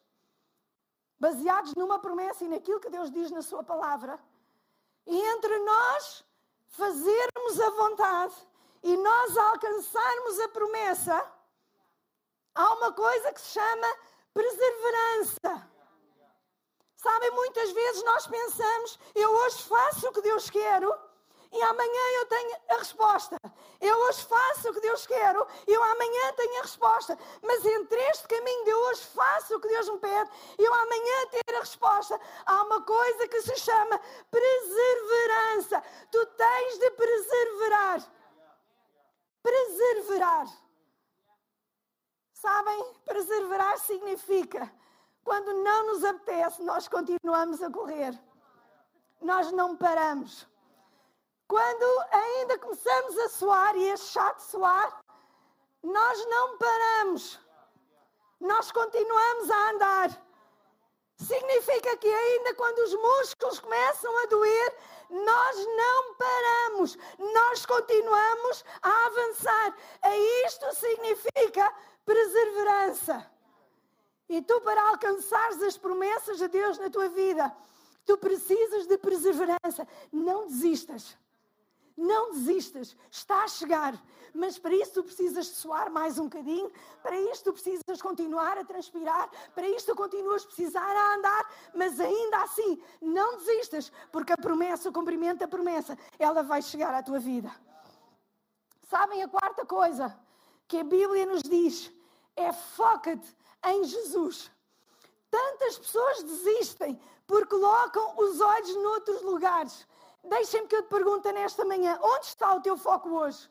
baseados 1.18 1.74
numa 1.74 1.98
promessa 1.98 2.44
e 2.44 2.48
naquilo 2.48 2.80
que 2.80 2.90
Deus 2.90 3.10
diz 3.10 3.30
na 3.30 3.42
Sua 3.42 3.62
palavra, 3.62 4.18
e 5.06 5.16
entre 5.16 5.58
nós 5.58 6.24
fazermos 6.68 7.60
a 7.60 7.70
vontade 7.70 8.34
e 8.82 8.96
nós 8.96 9.36
alcançarmos 9.36 10.40
a 10.40 10.48
promessa, 10.48 11.32
há 12.54 12.74
uma 12.74 12.92
coisa 12.92 13.32
que 13.32 13.40
se 13.40 13.52
chama 13.58 13.86
perseverança. 14.34 15.70
Sabem, 16.96 17.30
muitas 17.30 17.70
vezes 17.72 18.04
nós 18.04 18.26
pensamos, 18.26 18.98
eu 19.14 19.30
hoje 19.30 19.62
faço 19.64 20.08
o 20.08 20.12
que 20.12 20.22
Deus 20.22 20.50
quero 20.50 20.92
e 21.52 21.62
amanhã 21.62 22.02
eu 22.20 22.26
tenho 22.26 22.56
a 22.70 22.76
resposta. 22.76 23.36
Eu 23.80 23.96
hoje 23.96 24.24
faço 24.24 24.70
o 24.70 24.74
que 24.74 24.80
Deus 24.80 25.06
quer, 25.06 25.34
eu 25.66 25.82
amanhã 25.82 26.32
tenho 26.36 26.58
a 26.58 26.62
resposta. 26.62 27.18
Mas 27.42 27.64
entre 27.64 28.00
este 28.10 28.28
caminho 28.28 28.64
de 28.64 28.74
hoje 28.74 29.04
faço 29.06 29.56
o 29.56 29.60
que 29.60 29.68
Deus 29.68 29.88
me 29.88 29.98
pede, 29.98 30.30
eu 30.58 30.72
amanhã 30.72 31.26
ter 31.30 31.54
a 31.54 31.60
resposta, 31.60 32.20
há 32.44 32.62
uma 32.64 32.82
coisa 32.82 33.28
que 33.28 33.42
se 33.42 33.56
chama 33.56 34.00
perseverança. 34.30 35.82
Tu 36.10 36.26
tens 36.26 36.78
de 36.78 36.90
perseverar. 36.90 38.12
Perseverar. 39.42 40.46
Sabem, 42.32 42.94
perseverar 43.04 43.78
significa 43.78 44.70
quando 45.26 45.52
não 45.54 45.86
nos 45.88 46.04
apetece, 46.04 46.62
nós 46.62 46.86
continuamos 46.86 47.60
a 47.60 47.68
correr. 47.68 48.16
Nós 49.20 49.50
não 49.50 49.76
paramos. 49.76 50.46
Quando 51.48 51.84
ainda 52.10 52.58
começamos 52.58 53.18
a 53.18 53.28
suar 53.28 53.76
e 53.76 53.88
é 53.88 53.96
chato 53.96 54.40
suar, 54.40 55.00
nós 55.82 56.26
não 56.26 56.58
paramos. 56.58 57.38
Nós 58.40 58.72
continuamos 58.72 59.50
a 59.50 59.70
andar. 59.70 60.26
Significa 61.16 61.96
que 61.96 62.08
ainda 62.08 62.54
quando 62.54 62.78
os 62.80 62.94
músculos 62.94 63.60
começam 63.60 64.18
a 64.18 64.26
doer, 64.26 64.74
nós 65.08 65.66
não 65.66 66.14
paramos, 66.14 66.98
nós 67.18 67.64
continuamos 67.64 68.64
a 68.82 69.06
avançar. 69.06 69.76
E 70.04 70.46
isto 70.46 70.74
significa 70.74 71.72
perseverança. 72.04 73.30
E 74.28 74.42
tu, 74.42 74.60
para 74.60 74.88
alcançares 74.88 75.62
as 75.62 75.78
promessas 75.78 76.38
de 76.38 76.48
Deus 76.48 76.78
na 76.78 76.90
tua 76.90 77.08
vida, 77.08 77.56
tu 78.04 78.18
precisas 78.18 78.86
de 78.86 78.98
perseverança. 78.98 79.86
Não 80.12 80.46
desistas. 80.46 81.16
Não 81.96 82.32
desistas, 82.32 82.94
está 83.10 83.44
a 83.44 83.48
chegar. 83.48 84.00
Mas 84.34 84.58
para 84.58 84.74
isso 84.74 84.92
tu 84.92 85.02
precisas 85.02 85.46
suar 85.46 85.88
mais 85.90 86.18
um 86.18 86.24
bocadinho, 86.24 86.70
para 87.02 87.18
isto 87.18 87.44
tu 87.44 87.52
precisas 87.54 88.02
continuar 88.02 88.58
a 88.58 88.64
transpirar, 88.64 89.30
para 89.54 89.66
isto 89.66 89.92
tu 89.92 89.96
continuas 89.96 90.44
a 90.44 90.46
precisar 90.46 90.94
a 90.94 91.14
andar, 91.14 91.50
mas 91.74 91.98
ainda 91.98 92.42
assim, 92.42 92.82
não 93.00 93.38
desistas, 93.38 93.90
porque 94.12 94.34
a 94.34 94.36
promessa, 94.36 94.90
o 94.90 94.92
cumprimento 94.92 95.38
da 95.38 95.48
promessa, 95.48 95.96
ela 96.18 96.42
vai 96.42 96.60
chegar 96.60 96.92
à 96.92 97.02
tua 97.02 97.18
vida. 97.18 97.50
Sabem 98.90 99.22
a 99.22 99.28
quarta 99.28 99.64
coisa 99.64 100.14
que 100.68 100.78
a 100.78 100.84
Bíblia 100.84 101.24
nos 101.24 101.42
diz? 101.42 101.90
É 102.36 102.52
foca-te 102.52 103.34
em 103.64 103.84
Jesus. 103.84 104.50
Tantas 105.30 105.78
pessoas 105.78 106.22
desistem 106.22 107.00
porque 107.26 107.56
colocam 107.56 108.14
os 108.18 108.40
olhos 108.40 108.76
noutros 108.76 109.22
lugares. 109.22 109.86
Deixem-me 110.24 110.66
que 110.66 110.76
eu 110.76 110.82
te 110.82 110.88
pergunte 110.88 111.30
nesta 111.32 111.64
manhã: 111.64 111.98
onde 112.02 112.26
está 112.26 112.54
o 112.54 112.60
teu 112.60 112.76
foco 112.76 113.08
hoje? 113.10 113.50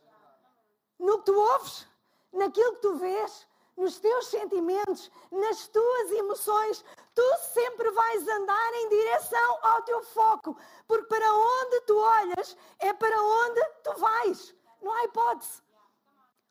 No 1.00 1.20
que 1.20 1.26
tu 1.26 1.40
ouves? 1.40 1.88
Naquilo 2.32 2.74
que 2.76 2.82
tu 2.82 2.96
vês? 2.96 3.48
Nos 3.78 4.00
teus 4.00 4.28
sentimentos? 4.28 5.12
Nas 5.32 5.68
tuas 5.68 6.12
emoções? 6.12 6.84
Tu 7.14 7.38
sempre 7.54 7.90
vais 7.92 8.28
andar 8.28 8.74
em 8.74 8.90
direção 8.90 9.60
ao 9.62 9.82
teu 9.84 10.02
foco, 10.04 10.58
porque 10.88 11.08
para 11.08 11.34
onde 11.34 11.82
tu 11.82 11.98
olhas 11.98 12.58
é 12.80 12.94
para 12.94 13.22
onde 13.22 13.64
tu 13.84 13.94
vais. 14.00 14.56
Não 14.82 14.92
há 14.92 15.04
hipótese. 15.06 15.64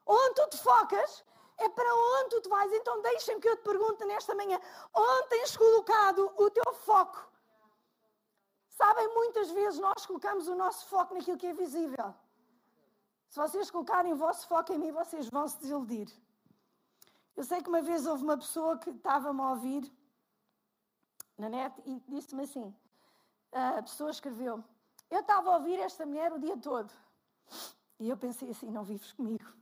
Onde 0.06 0.34
tu 0.34 0.48
te 0.48 0.58
focas 0.58 1.24
é 1.58 1.68
para 1.68 1.94
onde 1.94 2.30
tu 2.30 2.40
te 2.42 2.48
vais. 2.48 2.72
Então 2.72 3.00
deixem-me 3.02 3.40
que 3.40 3.48
eu 3.48 3.56
te 3.56 3.62
pergunte 3.62 4.04
nesta 4.04 4.34
manhã: 4.34 4.60
onde 4.94 5.28
tens 5.28 5.56
colocado 5.56 6.32
o 6.36 6.50
teu 6.50 6.72
foco? 6.74 7.33
Sabem, 8.80 9.06
muitas 9.14 9.50
vezes 9.50 9.78
nós 9.78 10.04
colocamos 10.04 10.48
o 10.48 10.54
nosso 10.54 10.86
foco 10.86 11.14
naquilo 11.14 11.38
que 11.38 11.46
é 11.46 11.54
visível. 11.54 12.14
Se 13.28 13.38
vocês 13.38 13.70
colocarem 13.70 14.12
o 14.12 14.16
vosso 14.16 14.46
foco 14.48 14.72
em 14.72 14.78
mim, 14.78 14.92
vocês 14.92 15.28
vão 15.28 15.46
se 15.48 15.58
desiludir. 15.60 16.08
Eu 17.36 17.44
sei 17.44 17.62
que 17.62 17.68
uma 17.68 17.82
vez 17.82 18.06
houve 18.06 18.22
uma 18.22 18.36
pessoa 18.36 18.78
que 18.78 18.90
estava-me 18.90 19.40
a 19.40 19.50
ouvir 19.50 19.92
na 21.38 21.48
net 21.48 21.74
e 21.84 22.00
disse-me 22.08 22.42
assim: 22.42 22.74
a 23.52 23.82
pessoa 23.82 24.10
escreveu, 24.10 24.62
eu 25.10 25.20
estava 25.20 25.50
a 25.50 25.56
ouvir 25.56 25.78
esta 25.78 26.04
mulher 26.04 26.32
o 26.32 26.38
dia 26.38 26.56
todo. 26.56 26.92
E 28.00 28.08
eu 28.08 28.16
pensei 28.16 28.50
assim: 28.50 28.70
não 28.70 28.84
vives 28.84 29.12
comigo. 29.12 29.52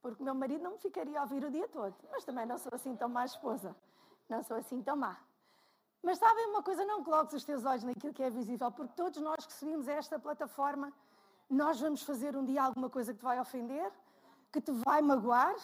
Porque 0.00 0.20
o 0.22 0.24
meu 0.24 0.34
marido 0.34 0.62
não 0.62 0.72
me 0.72 0.78
ficaria 0.78 1.18
a 1.18 1.22
ouvir 1.22 1.44
o 1.44 1.50
dia 1.50 1.68
todo. 1.68 1.94
Mas 2.10 2.24
também 2.24 2.46
não 2.46 2.58
sou 2.58 2.72
assim 2.74 2.94
tão 2.96 3.08
má 3.08 3.24
esposa. 3.24 3.74
Não 4.28 4.42
sou 4.42 4.56
assim 4.56 4.82
tão 4.82 4.96
má. 4.96 5.16
Mas 6.02 6.18
sabem 6.18 6.46
uma 6.48 6.62
coisa? 6.62 6.84
Não 6.84 7.04
coloques 7.04 7.34
os 7.34 7.44
teus 7.44 7.64
olhos 7.64 7.84
naquilo 7.84 8.12
que 8.12 8.22
é 8.22 8.28
visível, 8.28 8.70
porque 8.72 8.92
todos 8.94 9.20
nós 9.20 9.46
que 9.46 9.52
subimos 9.52 9.88
a 9.88 9.92
esta 9.92 10.18
plataforma, 10.18 10.92
nós 11.48 11.80
vamos 11.80 12.02
fazer 12.02 12.36
um 12.36 12.44
dia 12.44 12.62
alguma 12.62 12.90
coisa 12.90 13.12
que 13.12 13.20
te 13.20 13.24
vai 13.24 13.38
ofender, 13.38 13.90
que 14.52 14.60
te 14.60 14.72
vai 14.72 15.00
magoar, 15.00 15.54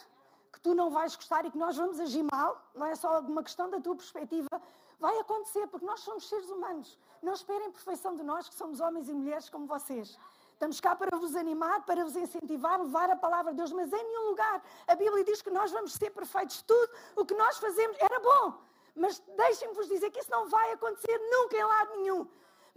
que 0.52 0.60
tu 0.60 0.74
não 0.74 0.90
vais 0.90 1.16
gostar 1.16 1.44
e 1.44 1.50
que 1.50 1.58
nós 1.58 1.76
vamos 1.76 1.98
agir 1.98 2.24
mal. 2.32 2.62
Não 2.74 2.86
é 2.86 2.94
só 2.94 3.20
uma 3.20 3.42
questão 3.42 3.68
da 3.68 3.80
tua 3.80 3.96
perspectiva. 3.96 4.62
Vai 5.00 5.18
acontecer, 5.18 5.66
porque 5.66 5.84
nós 5.84 6.00
somos 6.00 6.28
seres 6.28 6.48
humanos. 6.48 6.98
Não 7.22 7.32
esperem 7.32 7.70
perfeição 7.70 8.14
de 8.14 8.22
nós, 8.22 8.48
que 8.48 8.54
somos 8.54 8.80
homens 8.80 9.08
e 9.08 9.12
mulheres 9.12 9.48
como 9.48 9.66
vocês. 9.66 10.18
Estamos 10.52 10.80
cá 10.80 10.96
para 10.96 11.16
vos 11.16 11.36
animar, 11.36 11.84
para 11.84 12.04
vos 12.04 12.16
incentivar, 12.16 12.80
levar 12.80 13.10
a 13.10 13.16
palavra 13.16 13.52
de 13.52 13.58
Deus, 13.58 13.72
mas 13.72 13.92
em 13.92 14.02
nenhum 14.02 14.30
lugar 14.30 14.62
a 14.88 14.94
Bíblia 14.96 15.24
diz 15.24 15.40
que 15.40 15.50
nós 15.50 15.70
vamos 15.70 15.92
ser 15.92 16.10
perfeitos. 16.10 16.62
Tudo 16.62 16.90
o 17.14 17.24
que 17.24 17.34
nós 17.34 17.58
fazemos 17.58 17.96
era 18.00 18.18
bom, 18.18 18.54
mas 18.98 19.22
deixem-me 19.36 19.74
vos 19.74 19.88
dizer 19.88 20.10
que 20.10 20.20
isso 20.20 20.30
não 20.30 20.48
vai 20.48 20.72
acontecer 20.72 21.18
nunca 21.30 21.56
em 21.56 21.64
lado 21.64 21.96
nenhum. 21.96 22.28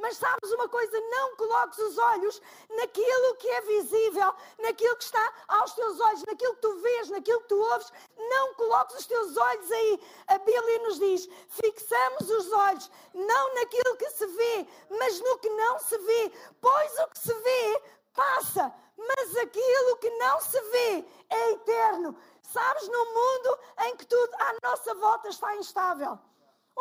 Mas 0.02 0.18
sabes 0.18 0.52
uma 0.52 0.68
coisa? 0.68 1.00
Não 1.00 1.36
coloques 1.36 1.78
os 1.78 1.98
olhos 1.98 2.42
naquilo 2.70 3.36
que 3.36 3.48
é 3.48 3.62
visível, 3.62 4.34
naquilo 4.58 4.96
que 4.96 5.04
está 5.04 5.34
aos 5.48 5.74
teus 5.74 6.00
olhos, 6.00 6.24
naquilo 6.24 6.56
que 6.56 6.62
tu 6.62 6.76
vês, 6.80 7.10
naquilo 7.10 7.42
que 7.42 7.48
tu 7.50 7.60
ouves. 7.60 7.94
Não 8.18 8.54
coloques 8.56 8.98
os 8.98 9.06
teus 9.06 9.38
olhos 9.38 9.72
aí. 9.72 10.00
A 10.28 10.38
Bíblia 10.40 10.80
nos 10.80 10.98
diz: 10.98 11.30
fixamos 11.50 12.30
os 12.30 12.52
olhos 12.52 12.92
não 13.14 13.54
naquilo 13.54 13.96
que 13.98 14.10
se 14.10 14.26
vê, 14.26 14.68
mas 14.90 15.20
no 15.20 15.38
que 15.38 15.50
não 15.50 15.80
se 15.80 15.98
vê. 16.00 16.32
Pois 16.60 17.00
o 17.00 17.08
que 17.10 17.20
se 17.20 17.34
vê 17.34 17.82
passa, 18.14 18.74
mas 18.98 19.38
aquilo 19.38 19.98
que 19.98 20.10
não 20.10 20.42
se 20.42 20.60
vê 20.62 21.06
é 21.30 21.52
eterno. 21.52 22.18
Sabes, 22.52 22.86
no 22.90 23.06
mundo 23.14 23.60
em 23.86 23.96
que 23.96 24.06
tudo 24.06 24.36
à 24.36 24.68
nossa 24.68 24.94
volta 24.96 25.30
está 25.30 25.56
instável. 25.56 26.20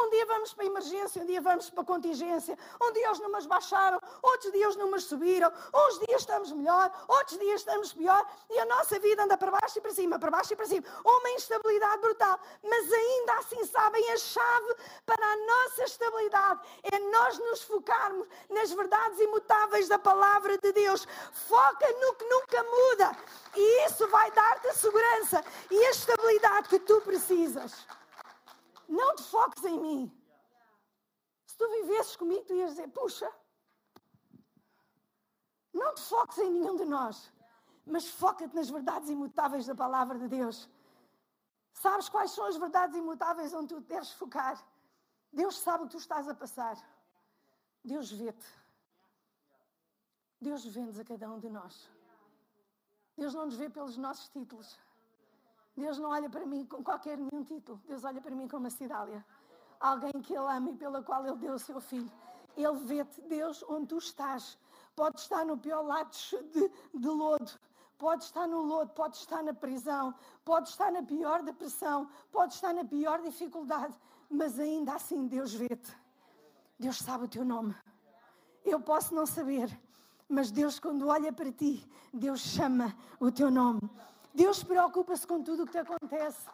Um 0.00 0.08
dia 0.08 0.24
vamos 0.24 0.54
para 0.54 0.64
a 0.64 0.66
emergência, 0.66 1.22
um 1.22 1.26
dia 1.26 1.42
vamos 1.42 1.68
para 1.68 1.82
a 1.82 1.84
contingência, 1.84 2.58
um 2.80 2.90
dia 2.92 3.12
os 3.12 3.20
números 3.20 3.46
baixaram, 3.46 4.00
outros 4.22 4.50
dias 4.50 4.70
os 4.70 4.76
números 4.76 5.04
subiram, 5.04 5.52
uns 5.74 5.98
dias 6.06 6.22
estamos 6.22 6.52
melhor, 6.52 6.90
outros 7.06 7.38
dias 7.38 7.60
estamos 7.60 7.92
pior, 7.92 8.26
e 8.48 8.58
a 8.58 8.64
nossa 8.64 8.98
vida 8.98 9.24
anda 9.24 9.36
para 9.36 9.50
baixo 9.50 9.78
e 9.78 9.80
para 9.82 9.92
cima, 9.92 10.18
para 10.18 10.30
baixo 10.30 10.54
e 10.54 10.56
para 10.56 10.64
cima. 10.64 10.86
Uma 11.04 11.30
instabilidade 11.32 12.00
brutal. 12.00 12.40
Mas 12.62 12.90
ainda 12.90 13.32
assim, 13.34 13.62
sabem, 13.66 14.10
a 14.10 14.16
chave 14.16 14.74
para 15.04 15.24
a 15.24 15.36
nossa 15.36 15.84
estabilidade 15.84 16.60
é 16.90 16.98
nós 16.98 17.38
nos 17.38 17.62
focarmos 17.62 18.26
nas 18.48 18.72
verdades 18.72 19.20
imutáveis 19.20 19.86
da 19.86 19.98
palavra 19.98 20.56
de 20.56 20.72
Deus. 20.72 21.06
Foca 21.46 21.86
no 22.00 22.14
que 22.14 22.24
nunca 22.24 22.62
muda, 22.62 23.16
e 23.54 23.86
isso 23.86 24.08
vai 24.08 24.30
dar-te 24.30 24.66
a 24.68 24.72
segurança 24.72 25.44
e 25.70 25.84
a 25.84 25.90
estabilidade 25.90 26.68
que 26.68 26.78
tu 26.78 27.02
precisas. 27.02 27.99
Não 28.98 29.14
te 29.14 29.22
foques 29.22 29.64
em 29.64 29.78
mim. 29.86 30.02
Se 31.46 31.56
tu 31.56 31.66
vivesses 31.76 32.16
comigo, 32.16 32.44
tu 32.44 32.54
ias 32.54 32.72
dizer: 32.72 32.88
puxa, 32.88 33.30
não 35.72 35.94
te 35.94 36.02
foques 36.02 36.38
em 36.38 36.50
nenhum 36.50 36.76
de 36.76 36.84
nós, 36.84 37.32
mas 37.86 38.08
foca-te 38.08 38.54
nas 38.54 38.68
verdades 38.68 39.08
imutáveis 39.08 39.66
da 39.66 39.76
palavra 39.84 40.18
de 40.18 40.28
Deus. 40.28 40.68
Sabes 41.72 42.08
quais 42.08 42.32
são 42.32 42.44
as 42.46 42.56
verdades 42.56 42.96
imutáveis 42.96 43.54
onde 43.54 43.68
tu 43.74 43.80
deves 43.80 44.12
focar? 44.12 44.56
Deus 45.32 45.58
sabe 45.58 45.84
o 45.84 45.86
que 45.86 45.92
tu 45.92 45.98
estás 45.98 46.28
a 46.28 46.34
passar. 46.34 46.76
Deus 47.84 48.10
vê-te. 48.10 48.48
Deus 50.40 50.64
vê-nos 50.64 50.98
a 50.98 51.04
cada 51.04 51.30
um 51.30 51.38
de 51.38 51.48
nós. 51.48 51.88
Deus 53.16 53.34
não 53.34 53.46
nos 53.46 53.56
vê 53.56 53.70
pelos 53.70 53.96
nossos 53.96 54.28
títulos. 54.28 54.78
Deus 55.80 55.98
não 55.98 56.10
olha 56.10 56.28
para 56.28 56.44
mim 56.44 56.64
com 56.66 56.84
qualquer 56.84 57.16
nenhum 57.16 57.42
título. 57.42 57.80
Deus 57.86 58.04
olha 58.04 58.20
para 58.20 58.34
mim 58.34 58.46
como 58.46 58.66
a 58.66 58.70
Cidália. 58.70 59.24
Alguém 59.80 60.12
que 60.22 60.34
Ele 60.34 60.46
ama 60.46 60.70
e 60.70 60.74
pela 60.74 61.02
qual 61.02 61.26
Ele 61.26 61.36
deu 61.36 61.54
o 61.54 61.58
seu 61.58 61.80
filho. 61.80 62.12
Ele 62.54 62.78
vê-te, 62.80 63.20
Deus, 63.22 63.64
onde 63.66 63.86
tu 63.86 63.96
estás. 63.96 64.58
Pode 64.94 65.18
estar 65.18 65.42
no 65.44 65.56
pior 65.56 65.80
lado 65.80 66.10
de, 66.52 66.68
de 67.00 67.08
lodo. 67.08 67.50
Pode 67.96 68.24
estar 68.24 68.46
no 68.46 68.60
lodo, 68.60 68.90
pode 68.92 69.16
estar 69.16 69.42
na 69.42 69.54
prisão, 69.54 70.14
pode 70.44 70.68
estar 70.68 70.90
na 70.90 71.02
pior 71.02 71.42
depressão, 71.42 72.08
pode 72.32 72.54
estar 72.54 72.72
na 72.72 72.82
pior 72.82 73.20
dificuldade, 73.20 73.94
mas 74.30 74.58
ainda 74.58 74.94
assim 74.94 75.26
Deus 75.26 75.52
vê-te. 75.52 75.94
Deus 76.78 76.96
sabe 76.96 77.24
o 77.24 77.28
teu 77.28 77.44
nome. 77.44 77.74
Eu 78.64 78.80
posso 78.80 79.14
não 79.14 79.26
saber, 79.26 79.68
mas 80.26 80.50
Deus, 80.50 80.78
quando 80.78 81.08
olha 81.08 81.30
para 81.30 81.52
ti, 81.52 81.86
Deus 82.12 82.40
chama 82.40 82.96
o 83.18 83.30
teu 83.30 83.50
nome. 83.50 83.80
Deus 84.34 84.62
preocupa-se 84.62 85.26
com 85.26 85.42
tudo 85.42 85.62
o 85.62 85.66
que 85.66 85.72
te 85.72 85.78
acontece. 85.78 86.46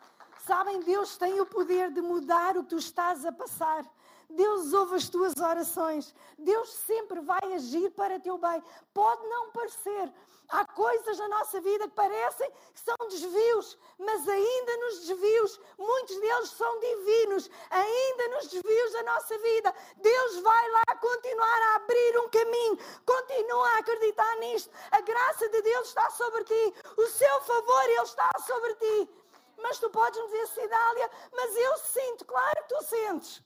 Sabem, 0.46 0.80
Deus 0.80 1.16
tem 1.16 1.40
o 1.40 1.46
poder 1.46 1.90
de 1.92 2.00
mudar 2.00 2.56
o 2.56 2.62
que 2.62 2.70
tu 2.70 2.78
estás 2.78 3.24
a 3.24 3.32
passar. 3.32 3.84
Deus 4.28 4.72
ouve 4.72 4.96
as 4.96 5.08
tuas 5.08 5.34
orações. 5.36 6.14
Deus 6.38 6.70
sempre 6.86 7.20
vai 7.20 7.52
agir 7.54 7.90
para 7.90 8.20
teu 8.20 8.38
bem. 8.38 8.62
Pode 8.92 9.26
não 9.28 9.50
parecer. 9.50 10.12
Há 10.48 10.64
coisas 10.64 11.18
na 11.18 11.28
nossa 11.28 11.60
vida 11.60 11.88
que 11.88 11.94
parecem 11.94 12.48
que 12.72 12.80
são 12.80 12.96
desvios, 13.08 13.76
mas 13.98 14.28
ainda 14.28 14.76
nos 14.76 15.00
desvios, 15.00 15.60
muitos 15.76 16.20
deles 16.20 16.50
são 16.50 16.78
divinos. 16.78 17.50
Ainda 17.70 18.28
nos 18.28 18.48
desvios 18.48 18.92
da 18.92 19.02
nossa 19.02 19.38
vida, 19.38 19.74
Deus 19.96 20.38
vai 20.40 20.70
lá 20.70 20.84
continuar 21.00 21.62
a 21.62 21.74
abrir 21.76 22.18
um 22.18 22.28
caminho. 22.28 22.78
Continua 23.04 23.68
a 23.70 23.78
acreditar 23.78 24.36
nisto. 24.36 24.70
A 24.92 25.00
graça 25.00 25.48
de 25.48 25.62
Deus 25.62 25.88
está 25.88 26.08
sobre 26.10 26.44
ti. 26.44 26.74
O 26.96 27.06
seu 27.06 27.40
favor, 27.40 27.84
Ele 27.84 28.02
está 28.02 28.30
sobre 28.46 28.74
ti. 28.76 29.10
Mas 29.58 29.78
tu 29.78 29.90
podes 29.90 30.20
me 30.20 30.26
dizer, 30.26 30.46
Cidália, 30.48 31.10
mas 31.32 31.56
eu 31.56 31.78
sinto, 31.78 32.24
claro 32.24 32.62
que 32.62 32.74
tu 32.74 32.84
sentes. 32.84 33.45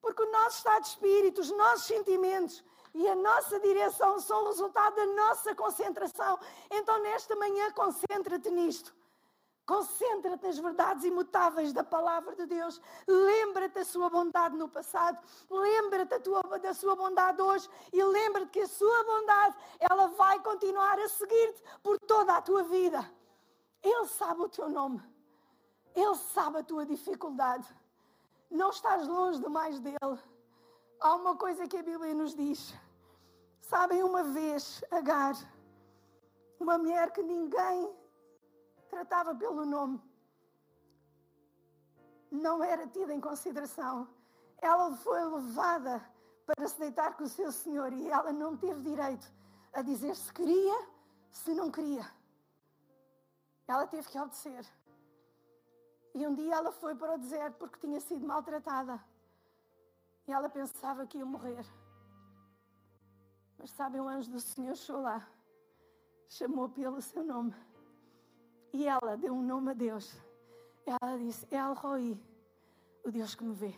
Porque 0.00 0.22
o 0.22 0.32
nosso 0.32 0.58
estado 0.58 0.82
de 0.82 0.88
espírito, 0.88 1.40
os 1.40 1.50
nossos 1.50 1.86
sentimentos 1.86 2.64
e 2.94 3.06
a 3.08 3.14
nossa 3.14 3.60
direção 3.60 4.18
são 4.18 4.46
resultado 4.46 4.96
da 4.96 5.06
nossa 5.06 5.54
concentração. 5.54 6.38
Então, 6.70 6.98
nesta 7.02 7.36
manhã, 7.36 7.70
concentra-te 7.72 8.50
nisto. 8.50 8.94
Concentra-te 9.66 10.44
nas 10.44 10.58
verdades 10.58 11.04
imutáveis 11.04 11.72
da 11.72 11.84
palavra 11.84 12.34
de 12.34 12.44
Deus. 12.46 12.80
Lembra-te 13.06 13.74
da 13.74 13.84
sua 13.84 14.10
bondade 14.10 14.56
no 14.56 14.68
passado. 14.68 15.16
Lembra-te 15.48 16.18
da 16.60 16.74
sua 16.74 16.96
bondade 16.96 17.40
hoje. 17.40 17.68
E 17.92 18.02
lembra-te 18.02 18.50
que 18.50 18.60
a 18.62 18.66
sua 18.66 19.04
bondade, 19.04 19.56
ela 19.78 20.08
vai 20.08 20.40
continuar 20.40 20.98
a 20.98 21.08
seguir-te 21.08 21.62
por 21.84 22.00
toda 22.00 22.36
a 22.36 22.42
tua 22.42 22.64
vida. 22.64 23.08
Ele 23.80 24.06
sabe 24.06 24.42
o 24.42 24.48
teu 24.48 24.68
nome. 24.68 25.00
Ele 25.94 26.16
sabe 26.16 26.58
a 26.58 26.64
tua 26.64 26.84
dificuldade. 26.84 27.68
Não 28.50 28.70
estás 28.70 29.06
longe 29.06 29.40
demais 29.40 29.78
dele. 29.80 30.18
Há 31.00 31.14
uma 31.14 31.36
coisa 31.36 31.68
que 31.68 31.76
a 31.76 31.82
Bíblia 31.82 32.12
nos 32.14 32.34
diz. 32.34 32.74
Sabem, 33.60 34.02
uma 34.02 34.24
vez, 34.24 34.82
Agar, 34.90 35.34
uma 36.58 36.76
mulher 36.76 37.12
que 37.12 37.22
ninguém 37.22 37.94
tratava 38.88 39.34
pelo 39.34 39.64
nome, 39.64 40.00
não 42.30 42.62
era 42.62 42.86
tida 42.86 43.14
em 43.14 43.20
consideração. 43.20 44.08
Ela 44.58 44.94
foi 44.96 45.22
levada 45.24 46.04
para 46.44 46.66
se 46.68 46.78
deitar 46.78 47.16
com 47.16 47.24
o 47.24 47.28
seu 47.28 47.52
senhor 47.52 47.92
e 47.92 48.08
ela 48.08 48.32
não 48.32 48.56
teve 48.56 48.82
direito 48.82 49.32
a 49.72 49.82
dizer 49.82 50.14
se 50.16 50.32
queria, 50.32 50.88
se 51.30 51.54
não 51.54 51.70
queria. 51.70 52.04
Ela 53.66 53.86
teve 53.86 54.08
que 54.08 54.18
obedecer. 54.18 54.66
E 56.14 56.26
um 56.26 56.34
dia 56.34 56.54
ela 56.54 56.72
foi 56.72 56.94
para 56.94 57.14
o 57.14 57.18
deserto 57.18 57.56
porque 57.56 57.78
tinha 57.78 58.00
sido 58.00 58.26
maltratada. 58.26 59.02
E 60.26 60.32
ela 60.32 60.48
pensava 60.48 61.06
que 61.06 61.18
ia 61.18 61.24
morrer. 61.24 61.64
Mas 63.58 63.70
sabem, 63.70 64.00
o 64.00 64.08
anjo 64.08 64.30
do 64.30 64.40
Senhor 64.40 64.74
chegou 64.76 65.02
lá, 65.02 65.28
chamou 66.28 66.68
pelo 66.68 67.00
seu 67.00 67.22
nome. 67.22 67.54
E 68.72 68.86
ela 68.86 69.16
deu 69.16 69.34
um 69.34 69.42
nome 69.42 69.70
a 69.72 69.74
Deus. 69.74 70.16
Ela 70.86 71.18
disse: 71.18 71.46
El 71.50 71.74
Roi, 71.74 72.18
o 73.04 73.10
Deus 73.10 73.34
que 73.34 73.44
me 73.44 73.54
vê. 73.54 73.74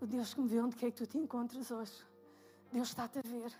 O 0.00 0.06
Deus 0.06 0.34
que 0.34 0.40
me 0.40 0.48
vê 0.48 0.60
onde 0.60 0.76
quer 0.76 0.90
que 0.90 0.98
tu 0.98 1.06
te 1.06 1.18
encontres 1.18 1.70
hoje. 1.70 2.06
Deus 2.72 2.88
está-te 2.88 3.18
a 3.18 3.22
ver. 3.22 3.50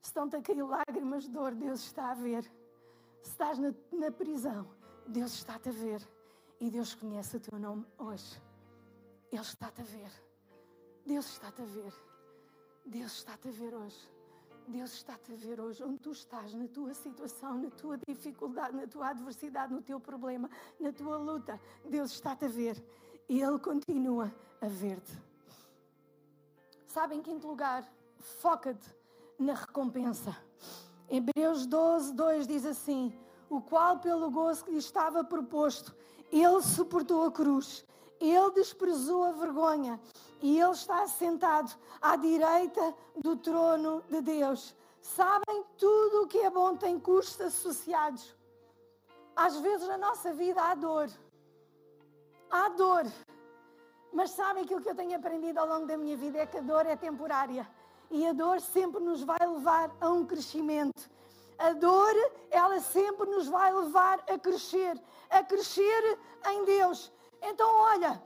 Se 0.00 0.10
estão-te 0.10 0.36
a 0.36 0.42
cair 0.42 0.62
lágrimas 0.62 1.24
de 1.24 1.30
dor, 1.30 1.54
Deus 1.54 1.80
está 1.80 2.10
a 2.10 2.14
ver. 2.14 2.42
Se 3.22 3.30
estás 3.30 3.58
na, 3.58 3.74
na 3.92 4.10
prisão, 4.10 4.66
Deus 5.06 5.34
está-te 5.34 5.68
a 5.68 5.72
ver. 5.72 6.17
E 6.60 6.70
Deus 6.70 6.94
conhece 6.94 7.36
o 7.36 7.40
teu 7.40 7.58
nome 7.58 7.86
hoje. 7.96 8.40
Ele 9.30 9.40
está-te 9.40 9.80
a 9.80 9.84
ver. 9.84 10.10
Deus 11.06 11.26
está-te 11.26 11.62
a 11.62 11.64
ver. 11.64 11.94
Deus 12.84 13.12
está-te 13.12 13.48
a 13.48 13.52
ver 13.52 13.74
hoje. 13.74 14.10
Deus 14.66 14.92
está-te 14.92 15.32
a 15.32 15.36
ver 15.36 15.60
hoje 15.60 15.82
onde 15.82 15.98
tu 15.98 16.10
estás, 16.10 16.52
na 16.52 16.68
tua 16.68 16.92
situação, 16.92 17.56
na 17.58 17.70
tua 17.70 17.98
dificuldade, 18.06 18.76
na 18.76 18.86
tua 18.86 19.08
adversidade, 19.08 19.72
no 19.72 19.80
teu 19.80 19.98
problema, 19.98 20.50
na 20.78 20.92
tua 20.92 21.16
luta. 21.16 21.58
Deus 21.84 22.12
está-te 22.12 22.44
a 22.44 22.48
ver. 22.48 22.82
e 23.28 23.40
Ele 23.40 23.58
continua 23.58 24.32
a 24.60 24.66
ver-te. 24.66 25.12
Sabe, 26.86 27.14
em 27.14 27.22
quinto 27.22 27.46
lugar, 27.46 27.90
foca-te 28.18 28.94
na 29.38 29.54
recompensa. 29.54 30.36
Hebreus 31.08 31.66
12, 31.66 32.12
2 32.12 32.46
diz 32.46 32.66
assim: 32.66 33.18
O 33.48 33.60
qual, 33.60 33.98
pelo 34.00 34.30
gozo 34.30 34.64
que 34.64 34.70
lhe 34.70 34.78
estava 34.78 35.24
proposto, 35.24 35.94
ele 36.32 36.62
suportou 36.62 37.24
a 37.24 37.32
cruz, 37.32 37.84
ele 38.20 38.50
desprezou 38.52 39.24
a 39.24 39.32
vergonha 39.32 40.00
e 40.40 40.60
ele 40.60 40.72
está 40.72 41.06
sentado 41.06 41.74
à 42.00 42.16
direita 42.16 42.94
do 43.16 43.36
trono 43.36 44.02
de 44.08 44.20
Deus. 44.20 44.74
Sabem, 45.00 45.64
tudo 45.76 46.22
o 46.22 46.26
que 46.26 46.38
é 46.38 46.50
bom 46.50 46.76
tem 46.76 46.98
custos 46.98 47.40
associados. 47.40 48.36
Às 49.34 49.56
vezes 49.60 49.86
na 49.86 49.96
nossa 49.96 50.32
vida 50.32 50.60
há 50.60 50.74
dor. 50.74 51.08
Há 52.50 52.68
dor. 52.70 53.04
Mas 54.12 54.30
sabem 54.30 54.64
aquilo 54.64 54.80
que 54.80 54.90
eu 54.90 54.94
tenho 54.94 55.16
aprendido 55.16 55.58
ao 55.58 55.66
longo 55.66 55.86
da 55.86 55.96
minha 55.96 56.16
vida 56.16 56.38
é 56.38 56.46
que 56.46 56.58
a 56.58 56.60
dor 56.60 56.86
é 56.86 56.96
temporária. 56.96 57.68
E 58.10 58.26
a 58.26 58.32
dor 58.32 58.60
sempre 58.60 59.00
nos 59.00 59.22
vai 59.22 59.38
levar 59.40 59.94
a 60.00 60.10
um 60.10 60.26
crescimento. 60.26 61.08
A 61.58 61.72
dor, 61.72 62.14
ela 62.50 62.80
sempre 62.80 63.28
nos 63.28 63.48
vai 63.48 63.72
levar 63.74 64.22
a 64.28 64.38
crescer, 64.38 65.00
a 65.30 65.42
crescer 65.42 66.18
em 66.50 66.64
Deus. 66.64 67.12
Então, 67.42 67.68
olha, 67.74 68.22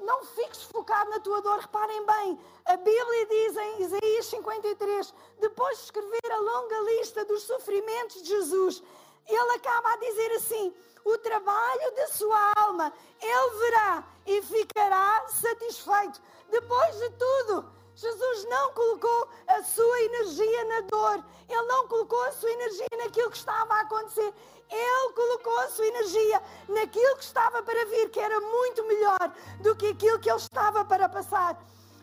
não 0.00 0.24
fiques 0.24 0.62
focado 0.64 1.10
na 1.10 1.20
tua 1.20 1.40
dor. 1.42 1.58
Reparem 1.58 2.06
bem, 2.06 2.38
a 2.64 2.76
Bíblia 2.76 3.26
diz 3.26 3.56
em 3.56 3.82
Isaías 3.82 4.26
53, 4.26 5.14
depois 5.40 5.78
de 5.78 5.84
escrever 5.84 6.32
a 6.32 6.36
longa 6.36 6.80
lista 6.80 7.24
dos 7.24 7.42
sofrimentos 7.42 8.22
de 8.22 8.28
Jesus, 8.28 8.82
ele 9.26 9.52
acaba 9.52 9.92
a 9.92 9.96
dizer 9.96 10.32
assim: 10.32 10.74
o 11.04 11.18
trabalho 11.18 11.94
da 11.96 12.06
sua 12.08 12.52
alma 12.56 12.92
ele 13.20 13.58
verá 13.58 14.04
e 14.26 14.42
ficará 14.42 15.26
satisfeito. 15.28 16.20
Depois 16.50 16.98
de 16.98 17.10
tudo, 17.10 17.70
Jesus 17.94 18.44
não 18.44 18.72
colocou 18.72 19.28
a 19.48 19.62
sua 19.62 20.00
energia 20.02 20.64
na 20.64 20.80
dor, 20.82 21.24
ele 21.48 21.62
não 21.62 21.88
colocou 21.88 22.22
a 22.24 22.32
sua 22.32 22.50
energia 22.50 22.86
naquilo 22.96 23.30
que 23.30 23.36
estava 23.36 23.74
a 23.74 23.80
acontecer, 23.80 24.32
ele 24.70 25.12
colocou 25.14 25.58
a 25.60 25.68
sua 25.68 25.86
energia 25.86 26.42
naquilo 26.68 27.16
que 27.16 27.24
estava 27.24 27.62
para 27.62 27.84
vir, 27.86 28.10
que 28.10 28.20
era 28.20 28.40
muito 28.40 28.84
melhor 28.84 29.34
do 29.60 29.74
que 29.76 29.88
aquilo 29.88 30.18
que 30.18 30.30
ele 30.30 30.38
estava 30.38 30.84
para 30.84 31.08
passar. 31.08 31.58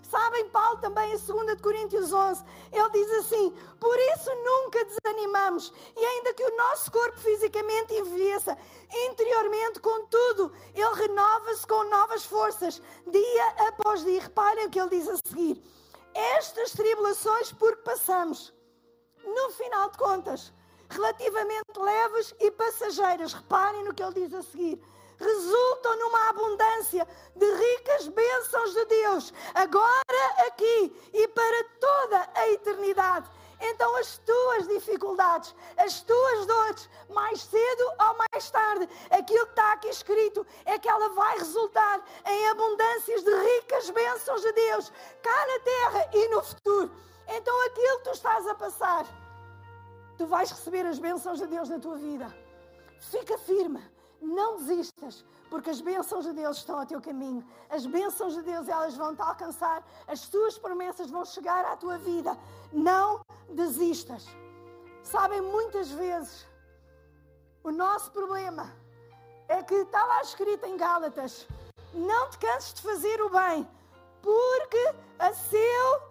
Sabem, 0.09 0.47
Paulo 0.49 0.77
também 0.77 1.13
em 1.13 1.17
2 1.17 1.61
Coríntios 1.61 2.13
11, 2.13 2.43
ele 2.71 2.89
diz 2.91 3.11
assim: 3.13 3.51
Por 3.79 3.97
isso 3.97 4.29
nunca 4.35 4.85
desanimamos, 4.85 5.73
e 5.95 6.05
ainda 6.05 6.33
que 6.33 6.43
o 6.43 6.57
nosso 6.57 6.91
corpo 6.91 7.17
fisicamente 7.19 7.93
envelheça, 7.93 8.57
interiormente, 9.09 9.79
contudo, 9.79 10.53
ele 10.75 10.93
renova-se 10.93 11.65
com 11.65 11.83
novas 11.85 12.23
forças, 12.23 12.81
dia 13.07 13.47
após 13.67 14.03
dia. 14.03 14.21
Reparem 14.21 14.67
o 14.67 14.69
que 14.69 14.79
ele 14.79 14.89
diz 14.89 15.07
a 15.09 15.17
seguir: 15.27 15.61
Estas 16.13 16.71
tribulações 16.71 17.51
por 17.51 17.75
que 17.75 17.83
passamos, 17.83 18.53
no 19.25 19.49
final 19.51 19.89
de 19.89 19.97
contas, 19.97 20.53
relativamente 20.89 21.77
leves 21.77 22.35
e 22.39 22.51
passageiras. 22.51 23.33
Reparem 23.33 23.83
no 23.83 23.93
que 23.93 24.03
ele 24.03 24.13
diz 24.13 24.33
a 24.33 24.43
seguir. 24.43 24.81
Resultam 25.17 25.97
numa 25.97 26.29
abundância 26.29 27.07
de 27.35 27.45
ricas 27.45 28.07
bênçãos 28.09 28.73
de 28.73 28.85
Deus, 28.85 29.33
agora, 29.53 30.45
aqui 30.47 30.93
e 31.13 31.27
para 31.29 31.63
toda 31.79 32.29
a 32.35 32.49
eternidade. 32.49 33.29
Então, 33.61 33.95
as 33.95 34.17
tuas 34.17 34.67
dificuldades, 34.67 35.55
as 35.77 36.01
tuas 36.01 36.45
dores, 36.45 36.89
mais 37.09 37.41
cedo 37.41 37.83
ou 37.99 38.17
mais 38.31 38.51
tarde, 38.51 38.89
aquilo 39.09 39.45
que 39.45 39.51
está 39.51 39.73
aqui 39.73 39.87
escrito 39.87 40.45
é 40.65 40.77
que 40.77 40.89
ela 40.89 41.09
vai 41.09 41.37
resultar 41.37 42.03
em 42.25 42.49
abundâncias 42.49 43.23
de 43.23 43.33
ricas 43.33 43.89
bênçãos 43.91 44.41
de 44.41 44.51
Deus, 44.51 44.91
cá 45.23 45.47
na 45.47 45.59
terra 45.59 46.09
e 46.13 46.27
no 46.27 46.43
futuro. 46.43 46.91
Então, 47.27 47.65
aquilo 47.67 47.97
que 47.99 48.03
tu 48.03 48.11
estás 48.11 48.45
a 48.47 48.55
passar, 48.55 49.05
tu 50.17 50.25
vais 50.25 50.49
receber 50.49 50.85
as 50.85 50.99
bênçãos 50.99 51.39
de 51.39 51.47
Deus 51.47 51.69
na 51.69 51.79
tua 51.79 51.97
vida. 51.97 52.27
Fica 52.99 53.37
firme, 53.37 53.81
não 54.21 54.57
desistas, 54.57 55.25
porque 55.49 55.69
as 55.69 55.81
bênçãos 55.81 56.25
de 56.25 56.33
Deus 56.33 56.57
estão 56.57 56.79
ao 56.79 56.85
teu 56.85 57.01
caminho. 57.01 57.45
As 57.69 57.85
bênçãos 57.85 58.33
de 58.33 58.41
Deus, 58.41 58.67
elas 58.67 58.95
vão 58.95 59.15
te 59.15 59.21
alcançar, 59.21 59.83
as 60.07 60.27
tuas 60.27 60.57
promessas 60.57 61.09
vão 61.09 61.25
chegar 61.25 61.65
à 61.65 61.75
tua 61.75 61.97
vida. 61.97 62.37
Não 62.71 63.21
desistas. 63.49 64.25
Sabem, 65.03 65.41
muitas 65.41 65.89
vezes, 65.91 66.47
o 67.63 67.71
nosso 67.71 68.11
problema 68.11 68.73
é 69.47 69.61
que 69.61 69.75
está 69.75 70.03
lá 70.03 70.21
escrito 70.21 70.65
em 70.65 70.77
Gálatas: 70.77 71.47
não 71.93 72.29
te 72.29 72.39
canses 72.39 72.73
de 72.73 72.81
fazer 72.81 73.21
o 73.21 73.29
bem, 73.29 73.67
porque 74.21 74.95
a 75.19 75.33
seu 75.33 76.01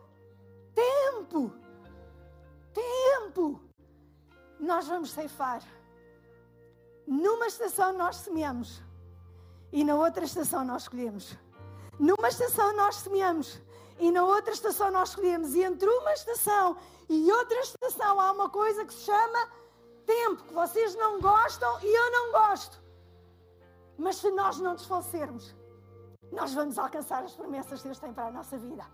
tempo, 0.74 1.52
tempo, 2.72 3.60
nós 4.64 4.88
vamos 4.88 5.10
ceifar. 5.10 5.62
Numa 7.06 7.46
estação 7.46 7.92
nós 7.92 8.16
semeamos 8.16 8.82
e 9.72 9.84
na 9.84 9.94
outra 9.94 10.24
estação 10.24 10.64
nós 10.64 10.88
colhemos. 10.88 11.36
Numa 11.98 12.28
estação 12.28 12.74
nós 12.74 12.96
semeamos 12.96 13.60
e 13.98 14.10
na 14.10 14.24
outra 14.24 14.52
estação 14.52 14.90
nós 14.90 15.14
colhemos. 15.14 15.54
E 15.54 15.62
entre 15.62 15.88
uma 15.88 16.12
estação 16.12 16.76
e 17.08 17.30
outra 17.30 17.60
estação 17.60 18.18
há 18.18 18.32
uma 18.32 18.48
coisa 18.48 18.84
que 18.84 18.94
se 18.94 19.02
chama 19.02 19.48
tempo, 20.06 20.44
que 20.44 20.54
vocês 20.54 20.94
não 20.96 21.20
gostam 21.20 21.80
e 21.82 21.86
eu 21.86 22.10
não 22.10 22.32
gosto. 22.32 22.82
Mas 23.96 24.16
se 24.16 24.30
nós 24.30 24.58
não 24.58 24.74
desfalecermos, 24.74 25.54
nós 26.32 26.52
vamos 26.52 26.78
alcançar 26.78 27.22
as 27.22 27.34
promessas 27.34 27.80
que 27.80 27.88
Deus 27.88 27.98
tem 27.98 28.12
para 28.12 28.26
a 28.26 28.32
nossa 28.32 28.56
vida. 28.56 28.84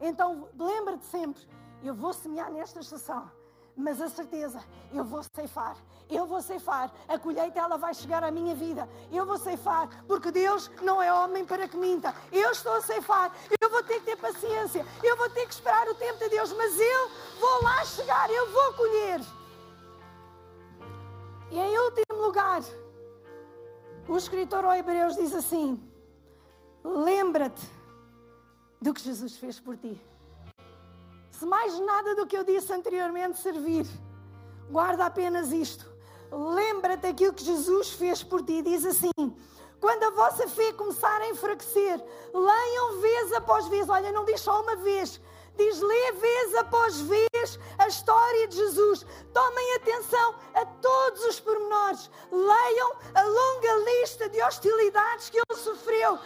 Então 0.00 0.48
lembra-te 0.58 1.04
sempre, 1.06 1.46
eu 1.82 1.94
vou 1.94 2.12
semear 2.12 2.50
nesta 2.50 2.80
estação 2.80 3.30
mas 3.78 4.00
a 4.00 4.08
certeza, 4.08 4.60
eu 4.92 5.04
vou 5.04 5.22
ceifar, 5.22 5.76
eu 6.10 6.26
vou 6.26 6.42
ceifar, 6.42 6.92
a 7.06 7.16
colheita 7.16 7.60
ela 7.60 7.78
vai 7.78 7.94
chegar 7.94 8.24
à 8.24 8.30
minha 8.30 8.52
vida, 8.52 8.88
eu 9.12 9.24
vou 9.24 9.38
ceifar, 9.38 9.88
porque 10.08 10.32
Deus 10.32 10.68
não 10.82 11.00
é 11.00 11.12
homem 11.12 11.44
para 11.44 11.68
que 11.68 11.76
minta, 11.76 12.12
eu 12.32 12.50
estou 12.50 12.72
a 12.72 12.80
ceifar, 12.82 13.32
eu 13.60 13.70
vou 13.70 13.84
ter 13.84 14.00
que 14.00 14.06
ter 14.06 14.16
paciência, 14.16 14.84
eu 15.00 15.16
vou 15.16 15.30
ter 15.30 15.46
que 15.46 15.54
esperar 15.54 15.86
o 15.88 15.94
tempo 15.94 16.18
de 16.18 16.28
Deus, 16.28 16.52
mas 16.54 16.76
eu 16.76 17.10
vou 17.38 17.62
lá 17.62 17.84
chegar, 17.84 18.28
eu 18.28 18.50
vou 18.50 18.74
colher. 18.74 19.20
E 21.52 21.58
em 21.58 21.78
último 21.78 22.20
lugar, 22.20 22.62
o 24.08 24.16
escritor 24.16 24.64
ao 24.64 24.74
Hebreus 24.74 25.14
diz 25.14 25.32
assim: 25.32 25.80
lembra-te 26.82 27.64
do 28.82 28.92
que 28.92 29.00
Jesus 29.00 29.36
fez 29.36 29.60
por 29.60 29.76
ti. 29.76 30.00
Se 31.38 31.46
mais 31.46 31.78
nada 31.78 32.16
do 32.16 32.26
que 32.26 32.36
eu 32.36 32.42
disse 32.42 32.72
anteriormente 32.72 33.38
servir, 33.38 33.86
guarda 34.68 35.06
apenas 35.06 35.52
isto. 35.52 35.88
Lembra-te 36.32 37.02
daquilo 37.02 37.32
que 37.32 37.44
Jesus 37.44 37.90
fez 37.90 38.24
por 38.24 38.42
ti. 38.42 38.60
Diz 38.60 38.84
assim: 38.84 39.12
quando 39.80 40.02
a 40.02 40.10
vossa 40.10 40.48
fé 40.48 40.72
começar 40.72 41.20
a 41.20 41.28
enfraquecer, 41.28 42.04
leiam 42.34 43.00
vez 43.00 43.32
após 43.34 43.68
vez. 43.68 43.88
Olha, 43.88 44.10
não 44.10 44.24
diz 44.24 44.40
só 44.40 44.60
uma 44.62 44.74
vez. 44.76 45.20
Diz, 45.56 45.80
lê 45.80 46.12
vez 46.12 46.54
após 46.56 47.00
vez 47.02 47.58
a 47.78 47.86
história 47.86 48.48
de 48.48 48.56
Jesus. 48.56 49.06
Tomem 49.32 49.74
atenção 49.76 50.34
a 50.54 50.66
todos 50.66 51.24
os 51.24 51.38
pormenores. 51.38 52.10
Leiam 52.32 52.92
a 53.14 53.22
longa 53.22 53.74
lista 53.90 54.28
de 54.28 54.42
hostilidades 54.42 55.30
que 55.30 55.38
ele 55.38 55.58
sofreu 55.60 56.18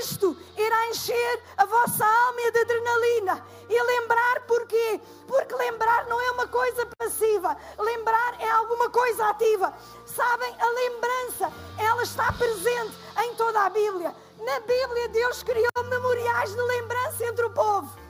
isto 0.00 0.36
irá 0.56 0.88
encher 0.88 1.42
a 1.56 1.64
vossa 1.64 2.04
alma 2.04 2.50
de 2.50 2.58
adrenalina. 2.60 3.46
E 3.68 3.82
lembrar 3.82 4.40
porquê? 4.46 5.00
Porque 5.26 5.54
lembrar 5.54 6.06
não 6.06 6.20
é 6.20 6.30
uma 6.32 6.46
coisa 6.48 6.86
passiva. 6.98 7.56
Lembrar 7.78 8.40
é 8.40 8.50
alguma 8.50 8.90
coisa 8.90 9.28
ativa. 9.28 9.72
Sabem, 10.06 10.54
a 10.60 10.68
lembrança, 10.70 11.52
ela 11.78 12.02
está 12.02 12.32
presente 12.32 12.96
em 13.24 13.34
toda 13.34 13.64
a 13.64 13.70
Bíblia. 13.70 14.14
Na 14.38 14.60
Bíblia, 14.60 15.08
Deus 15.08 15.42
criou 15.42 15.84
memoriais 15.88 16.50
de 16.50 16.60
lembrança 16.60 17.24
entre 17.24 17.44
o 17.44 17.50
povo. 17.50 18.02